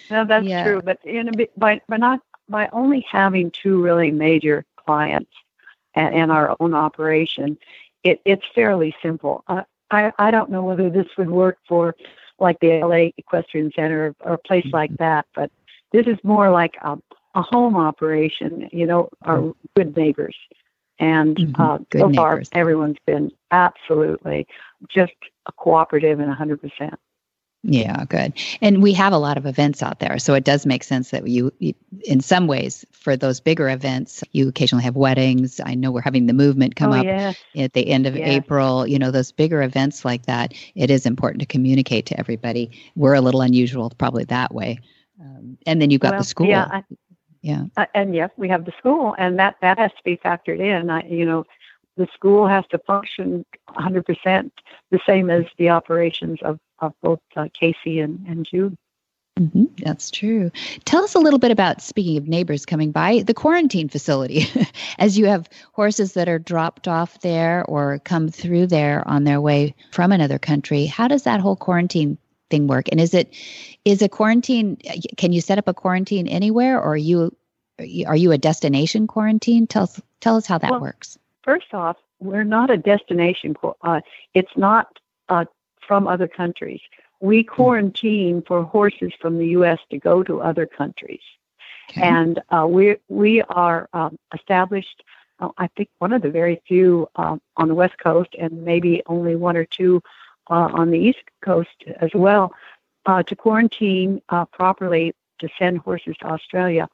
[0.10, 0.64] No, that's Yeah.
[0.64, 0.82] true.
[0.82, 5.32] But in a by by not by only having two really major clients
[5.94, 7.58] and, and our own operation,
[8.04, 9.44] it, it's fairly simple.
[9.48, 11.96] Uh, I I don't know whether this would work for
[12.40, 15.52] like the LA Equestrian Center or, or a place like that, but
[15.92, 16.98] this is more like a,
[17.36, 18.70] a home operation.
[18.72, 20.36] You know, our good neighbors.
[21.00, 21.60] And Mhm.
[21.60, 22.50] uh, Good so far, neighbors.
[22.54, 24.48] everyone's been absolutely
[24.90, 25.14] just
[25.58, 27.00] cooperative and 100%.
[27.64, 28.32] Yeah, good.
[28.62, 31.28] And we have a lot of events out there, so it does make sense that
[31.28, 31.74] you, you,
[32.06, 35.60] in some ways, for those bigger events, you occasionally have weddings.
[35.66, 37.36] I know we're having the movement come oh, up yes.
[37.58, 38.30] at the end of Yes.
[38.30, 38.88] April.
[38.88, 40.54] You know, those bigger events like that.
[40.76, 42.72] It is important to communicate to everybody.
[42.96, 44.80] We're a little unusual, probably that way.
[45.20, 46.48] Um, and then you've got Well, the school.
[46.48, 46.84] Yeah, I,
[47.42, 47.64] yeah.
[47.78, 50.90] Uh, and yes, we have the school, and that that has to be factored in.
[50.90, 51.46] I, you know,
[51.98, 54.52] the school has to function 100%
[54.92, 58.78] the same as the operations of of both uh, Casey and and Jude.
[59.38, 60.52] hmm that's true.
[60.86, 64.46] Tell us a little bit about, speaking of neighbors coming by, the quarantine facility.
[64.98, 69.40] As you have horses that are dropped off there or come through there on their
[69.40, 72.18] way from another country, how does that whole quarantine
[72.50, 72.88] thing work?
[72.92, 73.34] And is it
[73.86, 74.78] is a quarantine?
[75.18, 77.36] Can you set up a quarantine anywhere, or are you
[78.08, 79.68] are you a destination quarantine?
[79.68, 81.18] Tell us tell us how that Well, works.
[81.44, 83.56] First off, we're not a destination.
[83.82, 84.02] Uh,
[84.34, 85.46] it's not uh,
[85.88, 86.82] from other countries.
[87.22, 89.80] We quarantine for horses from the U.S.
[89.92, 91.22] to go to other countries.
[91.92, 92.02] Okay.
[92.02, 95.04] and uh, we we are um, established.
[95.40, 99.02] Uh, I think one of the very few um, on the West Coast, and maybe
[99.08, 100.02] only one or two
[100.50, 102.54] uh, on the East Coast as well,
[103.06, 106.88] uh, to quarantine uh, properly to send horses to Australia.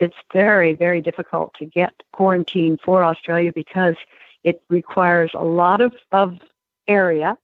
[0.00, 3.96] It's very very difficult to get quarantine for Australia because
[4.44, 6.38] it requires a lot of of
[6.86, 7.36] area,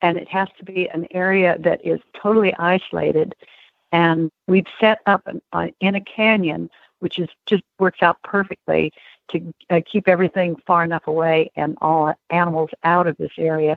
[0.00, 3.34] and it has to be an area that is totally isolated
[3.92, 8.92] and we've set up an, uh, in a canyon, which is just works out perfectly
[9.28, 13.76] to uh, keep everything far enough away and all animals out of this area,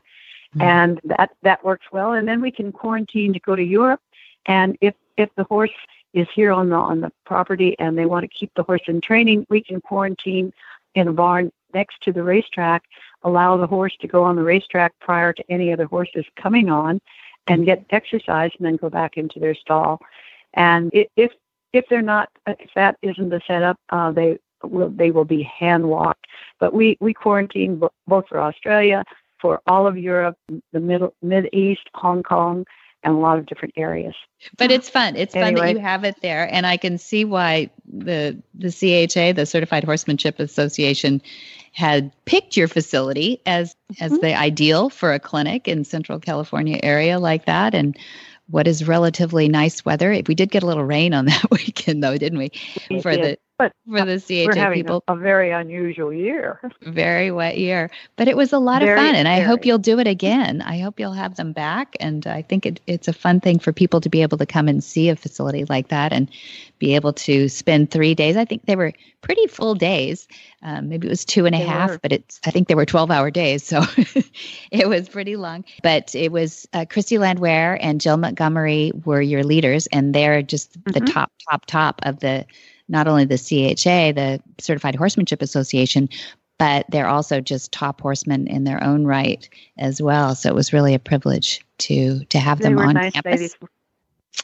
[0.55, 0.61] Mhm.
[0.61, 2.13] and that that works well.
[2.13, 4.01] And then we can quarantine to go to Europe,
[4.45, 5.71] and if if the horse
[6.13, 9.01] is here on the on the property and they want to keep the horse in
[9.01, 10.53] training, we can quarantine
[10.95, 12.83] in a barn next to the racetrack,
[13.23, 17.01] allow the horse to go on the racetrack prior to any other horses coming on,
[17.47, 19.99] and get exercise and then go back into their stall.
[20.53, 21.31] And if
[21.73, 25.89] if they're not if that isn't the setup, uh, they will they will be hand
[25.89, 26.27] walked.
[26.59, 29.03] But we we quarantine bo- both for Australia,
[29.43, 30.37] for all of Europe,
[30.71, 32.65] the middle mid east, Hong Kong,
[33.03, 34.15] and a lot of different areas.
[34.57, 35.17] But it's fun.
[35.17, 39.33] It's fun that you have it there, and I can see why the the CHA,
[39.33, 41.21] the Certified Horsemanship Association,
[41.73, 44.21] had picked your facility as as Mhm.
[44.21, 47.97] the ideal for a clinic in Central California area like that, and
[48.49, 50.13] what is relatively nice weather.
[50.13, 52.51] If we did get a little rain on that weekend, though, didn't we?
[52.89, 53.39] We For did.
[53.59, 56.59] The but for the we're CHA having people, a, a very unusual year.
[56.81, 59.77] very wet year, but it was a lot Very, of fun, and I hope you'll
[59.77, 60.61] do it again.
[60.61, 63.71] I hope you'll have them back, and I think it, it's a fun thing for
[63.71, 66.29] people to be able to come and see a facility like that and
[66.79, 68.35] be able to spend three days.
[68.35, 68.91] I think they were
[69.21, 70.27] pretty full days.
[70.63, 71.99] Um, maybe it was two and a They half, were.
[71.99, 73.81] but it's I think they were twelve hour days, so
[74.71, 75.63] it was pretty long.
[75.81, 80.73] But it was uh, Christy Landwehr and Jill Montgomery were your leaders, and they're just
[80.85, 81.13] the Mhm.
[81.13, 82.45] top, top, top of the
[82.87, 86.09] not only the CHA, the Certified Horsemanship Association,
[86.59, 90.35] but they're also just top horsemen in their own right as well.
[90.35, 93.31] So it was really a privilege to to have They them on nice campus.
[93.31, 93.55] ladies.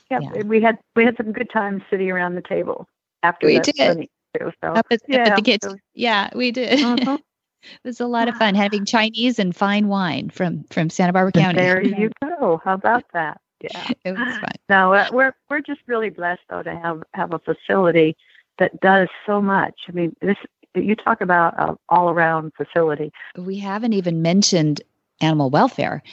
[0.10, 2.88] yeah, yeah, we had we had some good times sitting around the table
[3.24, 3.76] after we did.
[3.78, 5.82] Funny so, up at, yeah, up at the kitchen.
[5.94, 6.80] Yeah, we did.
[7.00, 7.18] Uh-huh.
[7.62, 11.32] it was a lot of fun having Chinese and fine wine from from Santa Barbara
[11.32, 11.60] County.
[11.60, 12.62] There you go.
[12.64, 13.42] How about that?
[13.62, 14.52] Yeah, it was fun.
[14.70, 18.16] No, uh, we're we're just really blessed though to have have a facility
[18.60, 19.74] that does so much.
[19.88, 20.38] I mean, this
[20.76, 23.12] you talk about an all around facility.
[23.38, 24.82] We haven't even mentioned
[25.22, 26.04] animal welfare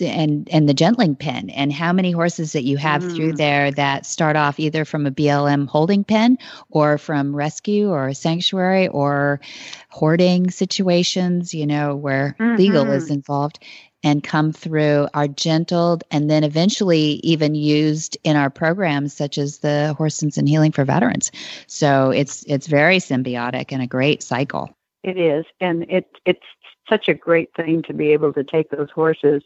[0.00, 3.14] and and the gentling pen and how many horses that you have mm.
[3.14, 6.38] through there that start off either from a BLM holding pen
[6.70, 9.40] or from rescue or a sanctuary or
[9.88, 12.56] hoarding situations, you know, where mm-hmm.
[12.56, 13.14] legal is mm-hmm.
[13.14, 13.58] involved
[14.02, 19.58] and come through are gentled and then eventually even used in our programs such as
[19.58, 21.30] the Horse Sense and Healing for Veterans.
[21.66, 24.74] So it's it's very symbiotic and a great cycle.
[25.02, 26.46] It is, and it it's
[26.88, 29.42] such a great thing to be able to take those horses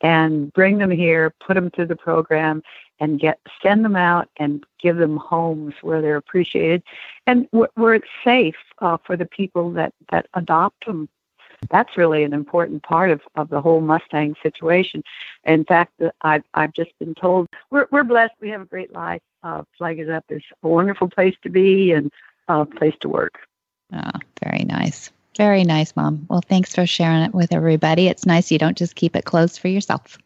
[0.00, 2.62] and bring them here, put them through the program,
[3.00, 6.82] and get send them out and give them homes where they're appreciated
[7.26, 11.08] and where it's safe uh, for the people that that adopt them
[11.68, 15.02] that's really an important part of, of the whole Mustang situation.
[15.44, 18.34] In fact, I've, I've just been told we're, we're blessed.
[18.40, 19.22] We have a great life.
[19.42, 22.10] Uh, Flag is Up is a wonderful place to be and
[22.48, 23.40] a place to work.
[23.92, 24.10] Oh,
[24.42, 25.10] very nice.
[25.36, 26.26] Very nice, Mom.
[26.28, 28.08] Well, thanks for sharing it with everybody.
[28.08, 30.18] It's nice you don't just keep it closed for yourself.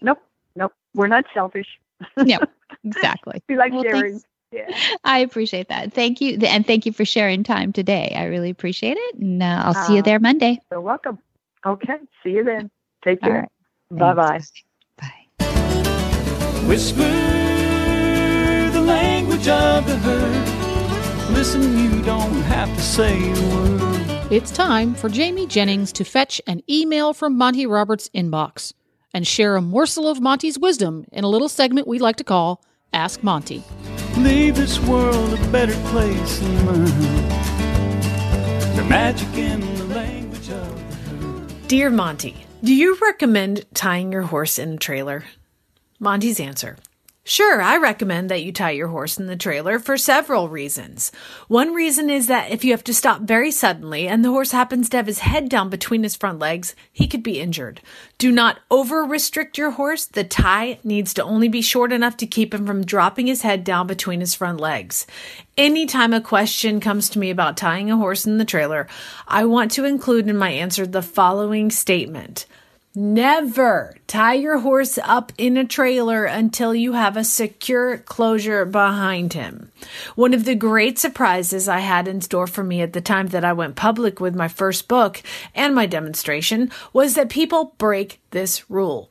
[0.00, 0.22] Nope.
[0.54, 0.72] Nope.
[0.94, 1.78] We're not selfish.
[2.24, 2.50] yep.
[2.84, 3.42] Exactly.
[3.48, 4.12] we like well, sharing.
[4.12, 4.24] Thanks.
[4.52, 4.70] Yeah.
[5.04, 5.92] I appreciate that.
[5.92, 6.38] Thank you.
[6.42, 8.14] And thank you for sharing time today.
[8.16, 9.16] I really appreciate it.
[9.16, 10.60] And uh, I'll see you there Monday.
[10.70, 11.18] You're welcome.
[11.64, 11.94] Okay.
[12.22, 12.70] See you then.
[13.04, 13.48] Take care.
[13.90, 14.40] Bye bye.
[14.96, 15.46] Bye.
[16.66, 17.02] Whisper
[18.72, 21.32] the language of the herd.
[21.32, 24.32] Listen, you don't have to say a word.
[24.32, 28.72] It's time for Jamie Jennings to fetch an email from Monty Roberts' inbox
[29.14, 32.60] and share a morsel of Monty's wisdom in a little segment we like to call
[32.96, 33.62] Ask Monty
[34.16, 37.28] leave this world a better place than mine.
[38.74, 44.72] The magic in the language of Dear Monty, do you recommend tying your horse in
[44.72, 45.24] a trailer?
[46.00, 46.78] Monty's answer
[47.28, 51.10] Sure, I recommend that you tie your horse in the trailer for several reasons.
[51.48, 54.88] One reason is that if you have to stop very suddenly and the horse happens
[54.90, 57.80] to have his head down between his front legs, he could be injured.
[58.16, 60.04] Do not over restrict your horse.
[60.04, 63.64] The tie needs to only be short enough to keep him from dropping his head
[63.64, 65.04] down between his front legs.
[65.58, 68.86] Anytime a question comes to me about tying a horse in the trailer,
[69.26, 72.46] I want to include in my answer the following statement.
[72.98, 79.34] Never tie your horse up in a trailer until you have a secure closure behind
[79.34, 79.70] him.
[80.14, 83.44] One of the great surprises I had in store for me at the time that
[83.44, 85.22] I went public with my first book
[85.54, 89.10] and my demonstration was that people break this rule.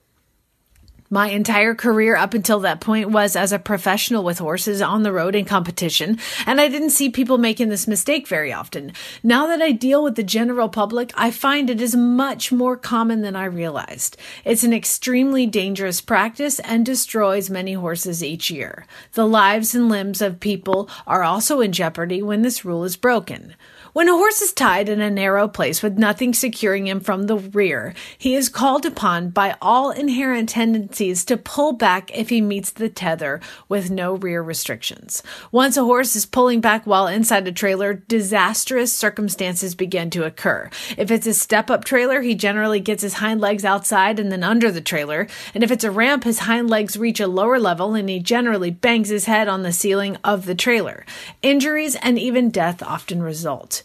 [1.12, 5.12] My entire career up until that point was as a professional with horses on the
[5.12, 8.92] road in competition, and I didn't see people making this mistake very often.
[9.22, 13.22] Now that I deal with the general public, I find it is much more common
[13.22, 14.18] than I realized.
[14.44, 18.88] It's an extremely dangerous practice and destroys many horses each year.
[19.14, 23.56] The lives and limbs of people are also in jeopardy when this rule is broken.
[23.96, 27.38] When a horse is tied in a narrow place with nothing securing him from the
[27.38, 32.72] rear, he is called upon by all inherent tendencies to pull back if he meets
[32.72, 33.40] the tether
[33.70, 35.24] with no rear restrictions.
[35.50, 40.70] Once a horse is pulling back while inside a trailer, disastrous circumstances begin to occur.
[40.98, 44.44] If it's a step up trailer, he generally gets his hind legs outside and then
[44.44, 45.26] under the trailer.
[45.54, 48.72] And if it's a ramp, his hind legs reach a lower level and he generally
[48.72, 51.06] bangs his head on the ceiling of the trailer.
[51.42, 53.84] Injuries and even death often result.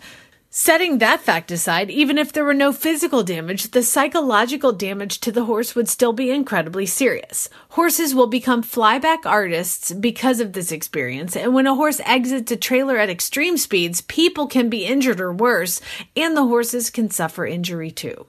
[0.53, 5.31] Setting that fact aside, even if there were no physical damage, the psychological damage to
[5.31, 7.49] the horse would still be incredibly serious.
[7.69, 12.57] Horses will become flyback artists because of this experience, and when a horse exits a
[12.57, 15.81] trailer at extreme speeds, people can be injured or worse,
[16.17, 18.27] and the horses can suffer injury too.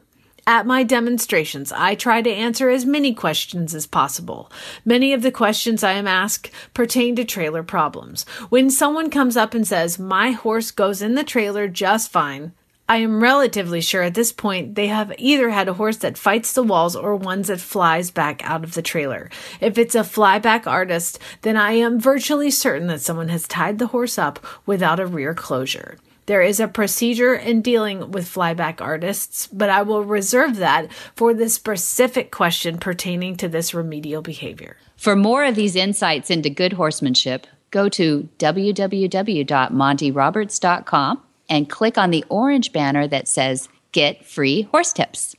[0.51, 4.51] At my demonstrations, I try to answer as many questions as possible.
[4.83, 8.25] Many of the questions I am asked pertain to trailer problems.
[8.49, 12.51] When someone comes up and says, My horse goes in the trailer just fine,
[12.89, 16.51] I am relatively sure at this point they have either had a horse that fights
[16.51, 19.29] the walls or ones that flies back out of the trailer.
[19.61, 23.87] If it's a flyback artist, then I am virtually certain that someone has tied the
[23.87, 25.95] horse up without a rear closure.
[26.27, 31.33] There is a procedure in dealing with flyback artists, but I will reserve that for
[31.33, 34.77] the specific question pertaining to this remedial behavior.
[34.97, 42.23] For more of these insights into good horsemanship, go to www.montyroberts.com and click on the
[42.29, 45.35] orange banner that says Get Free Horse Tips.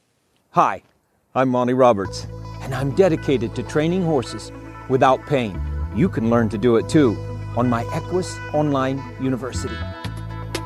[0.51, 0.83] Hi,
[1.35, 2.27] I'm Monty Roberts,
[2.61, 4.51] and I'm dedicated to training horses
[4.89, 5.61] without pain.
[5.95, 7.17] You can learn to do it too
[7.57, 9.77] on my Equus Online University.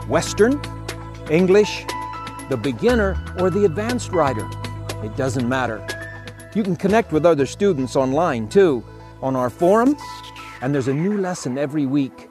[0.09, 0.61] Western,
[1.31, 1.85] English,
[2.49, 4.49] the beginner, or the advanced rider.
[5.03, 5.85] It doesn't matter.
[6.55, 8.85] You can connect with other students online too
[9.21, 9.97] on our forum,
[10.63, 12.29] and there's a new lesson every week.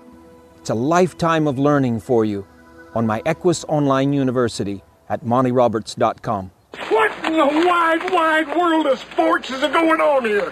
[0.60, 2.48] It's a lifetime of learning for you
[2.96, 6.52] on my Equus Online University at montyroberts.com.
[6.90, 10.50] What in the wide, wide world of sports is going on here?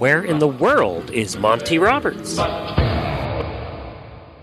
[0.00, 2.36] Where in the world is Monty Roberts?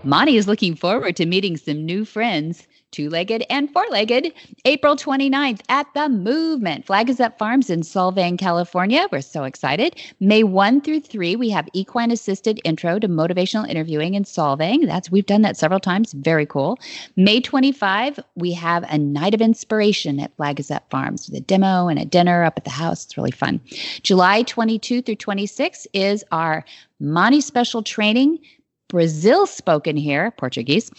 [0.02, 4.32] Monty is looking forward to meeting some new friends, two legged and four legged,
[4.64, 6.86] April 29th at the Movement.
[6.86, 9.08] Flag is Up Farms in Solvang, California.
[9.10, 9.96] We're so excited.
[10.20, 14.86] May 1 through 3, we have equine assisted intro to motivational interviewing in Solvang.
[14.86, 16.12] That's we've done that several times.
[16.12, 16.78] Very cool.
[17.16, 21.44] May 25, we have a night of inspiration at Flag is Up Farms with a
[21.44, 23.06] demo and a dinner up at the house.
[23.06, 23.60] It's really fun.
[24.02, 26.64] July 22 through 26 is our
[27.00, 28.38] Monty special training
[28.92, 30.90] Brazil spoken here, Portuguese.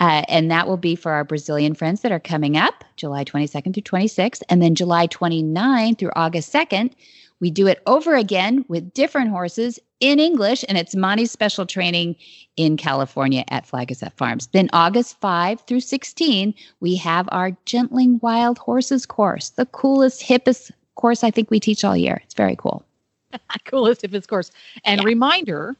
[0.00, 3.72] Uh, and that will be for our Brazilian friends that are coming up July 22nd
[3.72, 4.42] through 26th.
[4.50, 6.92] And then July 29th through August 2nd,
[7.40, 12.16] we do it over again with different horses in English, and it's Monty's special training
[12.56, 14.48] in California at Flag is Farms.
[14.48, 20.70] Then August 5 through 16, we have our Gentling Wild Horses course, the coolest, hippest
[20.96, 22.20] course I think we teach all year.
[22.24, 22.84] It's very cool.
[23.64, 24.50] coolest, hippest course.
[24.84, 25.06] And yeah.
[25.06, 25.76] reminder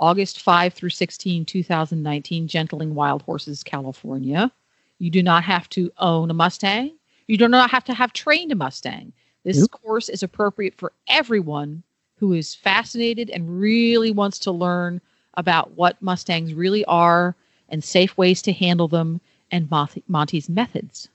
[0.00, 4.50] August 5 through 16, 2019, Gentling Wild Horses, California.
[4.98, 6.92] You do not have to own a Mustang.
[7.28, 9.12] You do not have to have trained a Mustang.
[9.44, 11.82] This course is appropriate for everyone
[12.16, 15.00] who is fascinated and really wants to learn
[15.34, 17.36] about what Mustangs really are
[17.68, 19.20] and safe ways to handle them
[19.50, 19.70] and
[20.08, 21.08] Monty's methods.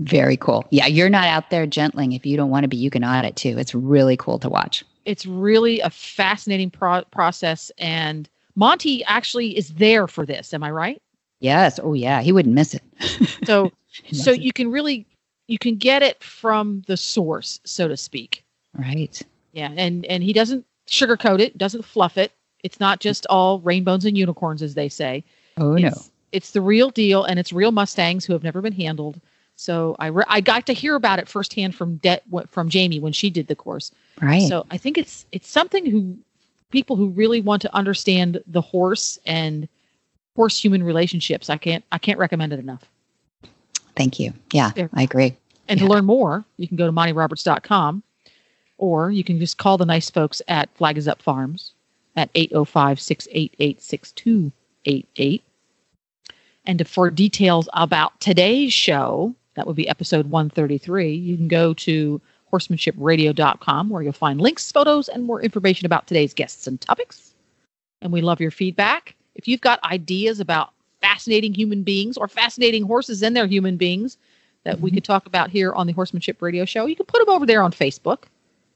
[0.00, 0.64] Very cool.
[0.70, 2.12] Yeah, you're not out there gentling.
[2.12, 3.58] If you don't want to be, you can audit too.
[3.58, 9.70] It's really cool to watch it's really a fascinating pro- process and monty actually is
[9.74, 11.00] there for this am i right?
[11.40, 11.80] Yes.
[11.82, 12.20] Oh yeah.
[12.20, 12.82] He wouldn't miss it.
[13.44, 13.72] So
[14.12, 14.40] so it.
[14.40, 15.06] you can really
[15.48, 18.44] you can get it from the source so to speak.
[18.74, 19.20] Right.
[19.52, 22.32] Yeah and and he doesn't sugarcoat it doesn't fluff it.
[22.62, 25.24] It's not just all rainbows and unicorns as they say.
[25.56, 26.02] Oh it's, no.
[26.32, 29.20] It's the real deal and it's real mustangs who have never been handled.
[29.56, 33.12] So I re- I got to hear about it firsthand from De- from Jamie when
[33.12, 33.90] she did the course.
[34.20, 34.48] Right.
[34.48, 36.16] So I think it's it's something who
[36.70, 39.68] people who really want to understand the horse and
[40.36, 41.50] horse human relationships.
[41.50, 42.84] I can't I can't recommend it enough.
[43.96, 44.32] Thank you.
[44.52, 45.36] Yeah, I agree.
[45.68, 45.86] And yeah.
[45.86, 48.02] to learn more, you can go to montyroberts.com
[48.78, 51.72] or you can just call the nice folks at Flag is Up Farms
[52.16, 55.42] at 805 688 6288.
[56.66, 61.14] And for details about today's show, that would be episode 133.
[61.14, 62.20] You can go to
[62.52, 67.34] horsemanshipradio.com where you'll find links, photos, and more information about today's guests and topics.
[68.02, 69.14] And we love your feedback.
[69.34, 74.16] If you've got ideas about fascinating human beings or fascinating horses and their human beings
[74.64, 74.84] that mm-hmm.
[74.84, 77.46] we could talk about here on the Horsemanship Radio Show, you can put them over
[77.46, 78.24] there on Facebook.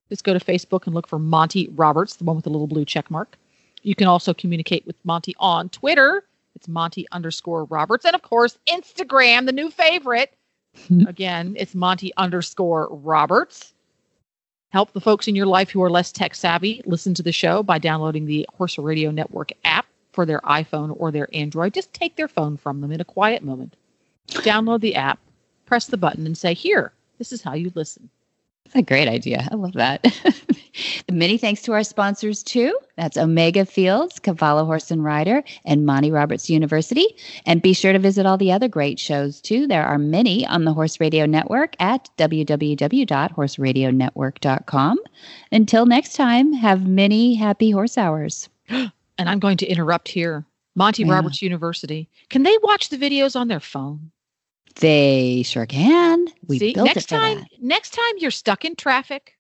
[0.09, 2.85] Just go to Facebook and look for Monty Roberts, the one with the little blue
[2.85, 3.37] check mark.
[3.83, 6.25] You can also communicate with Monty on Twitter.
[6.55, 8.05] It's Monty underscore Roberts.
[8.05, 10.35] And of course, Instagram, the new favorite.
[11.07, 13.73] Again, it's Monty underscore Roberts.
[14.71, 17.63] Help the folks in your life who are less tech savvy listen to the show
[17.63, 21.75] by downloading the Horse Radio Network app for their iPhone or their Android.
[21.75, 23.77] Just take their phone from them in a quiet moment.
[24.29, 25.21] Download the app,
[25.67, 28.11] press the button, and say, Here, this is how you listen.
[28.65, 29.47] That's a great idea.
[29.51, 30.07] I love that.
[31.13, 32.77] Many thanks to our sponsors, too.
[32.97, 37.17] That's Omega Fields, Cavallo Horse and Rider, and Monty Roberts University.
[37.47, 39.67] And be sure to visit all the other great shows, too.
[39.67, 44.99] There are many on the Horse Radio Network at www.horseradionetwork.com.
[45.53, 48.49] Until next time, have many happy horse hours.
[48.69, 50.45] and I'm going to interrupt here.
[50.75, 51.13] Monty yeah.
[51.13, 52.09] Roberts University.
[52.31, 54.11] Can they watch the videos on their phone?
[54.77, 56.27] They sure can.
[56.47, 57.49] We See, built next it for time, that.
[57.61, 59.35] next time you're stuck in traffic,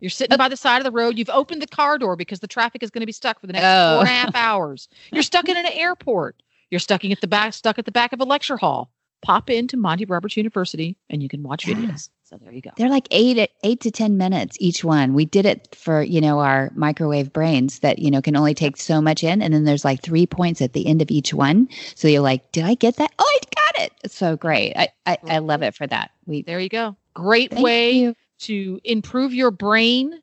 [0.00, 1.16] you're sitting by the side of the road.
[1.18, 3.52] You've opened the car door because the traffic is going to be stuck for the
[3.52, 3.96] next Oh.
[3.96, 4.14] four and a oh.
[4.14, 4.88] half hours.
[5.12, 6.42] You're stuck in an airport.
[6.70, 8.90] You're stuck at the back, stuck at the back of a lecture hall.
[9.22, 11.74] Pop into Monty Roberts University and you can watch Yeah.
[11.76, 12.10] videos.
[12.24, 12.70] So there you go.
[12.78, 15.12] They're like eight eight to ten minutes each one.
[15.12, 18.78] We did it for you know our microwave brains that you know can only take
[18.78, 21.68] so much in, and then there's like three points at the end of each one.
[21.94, 23.12] So you're like, did I get that?
[23.18, 23.92] Oh, I got it.
[24.04, 24.72] It's so great.
[24.74, 26.12] I I, I love it for that.
[26.24, 26.96] We There you go.
[27.12, 28.16] Great way you.
[28.40, 30.18] to improve your brain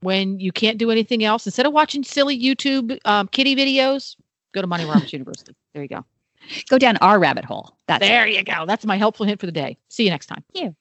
[0.00, 1.46] when you can't do anything else.
[1.46, 4.16] Instead of watching silly YouTube um, kitty videos,
[4.52, 5.56] go to Monty Roberts University.
[5.72, 6.04] There you go.
[6.68, 7.74] Go down our rabbit hole.
[7.86, 8.34] That's there it.
[8.34, 8.66] you go.
[8.66, 9.78] That's my helpful hint for the day.
[9.88, 10.44] See you next time.
[10.52, 10.76] you.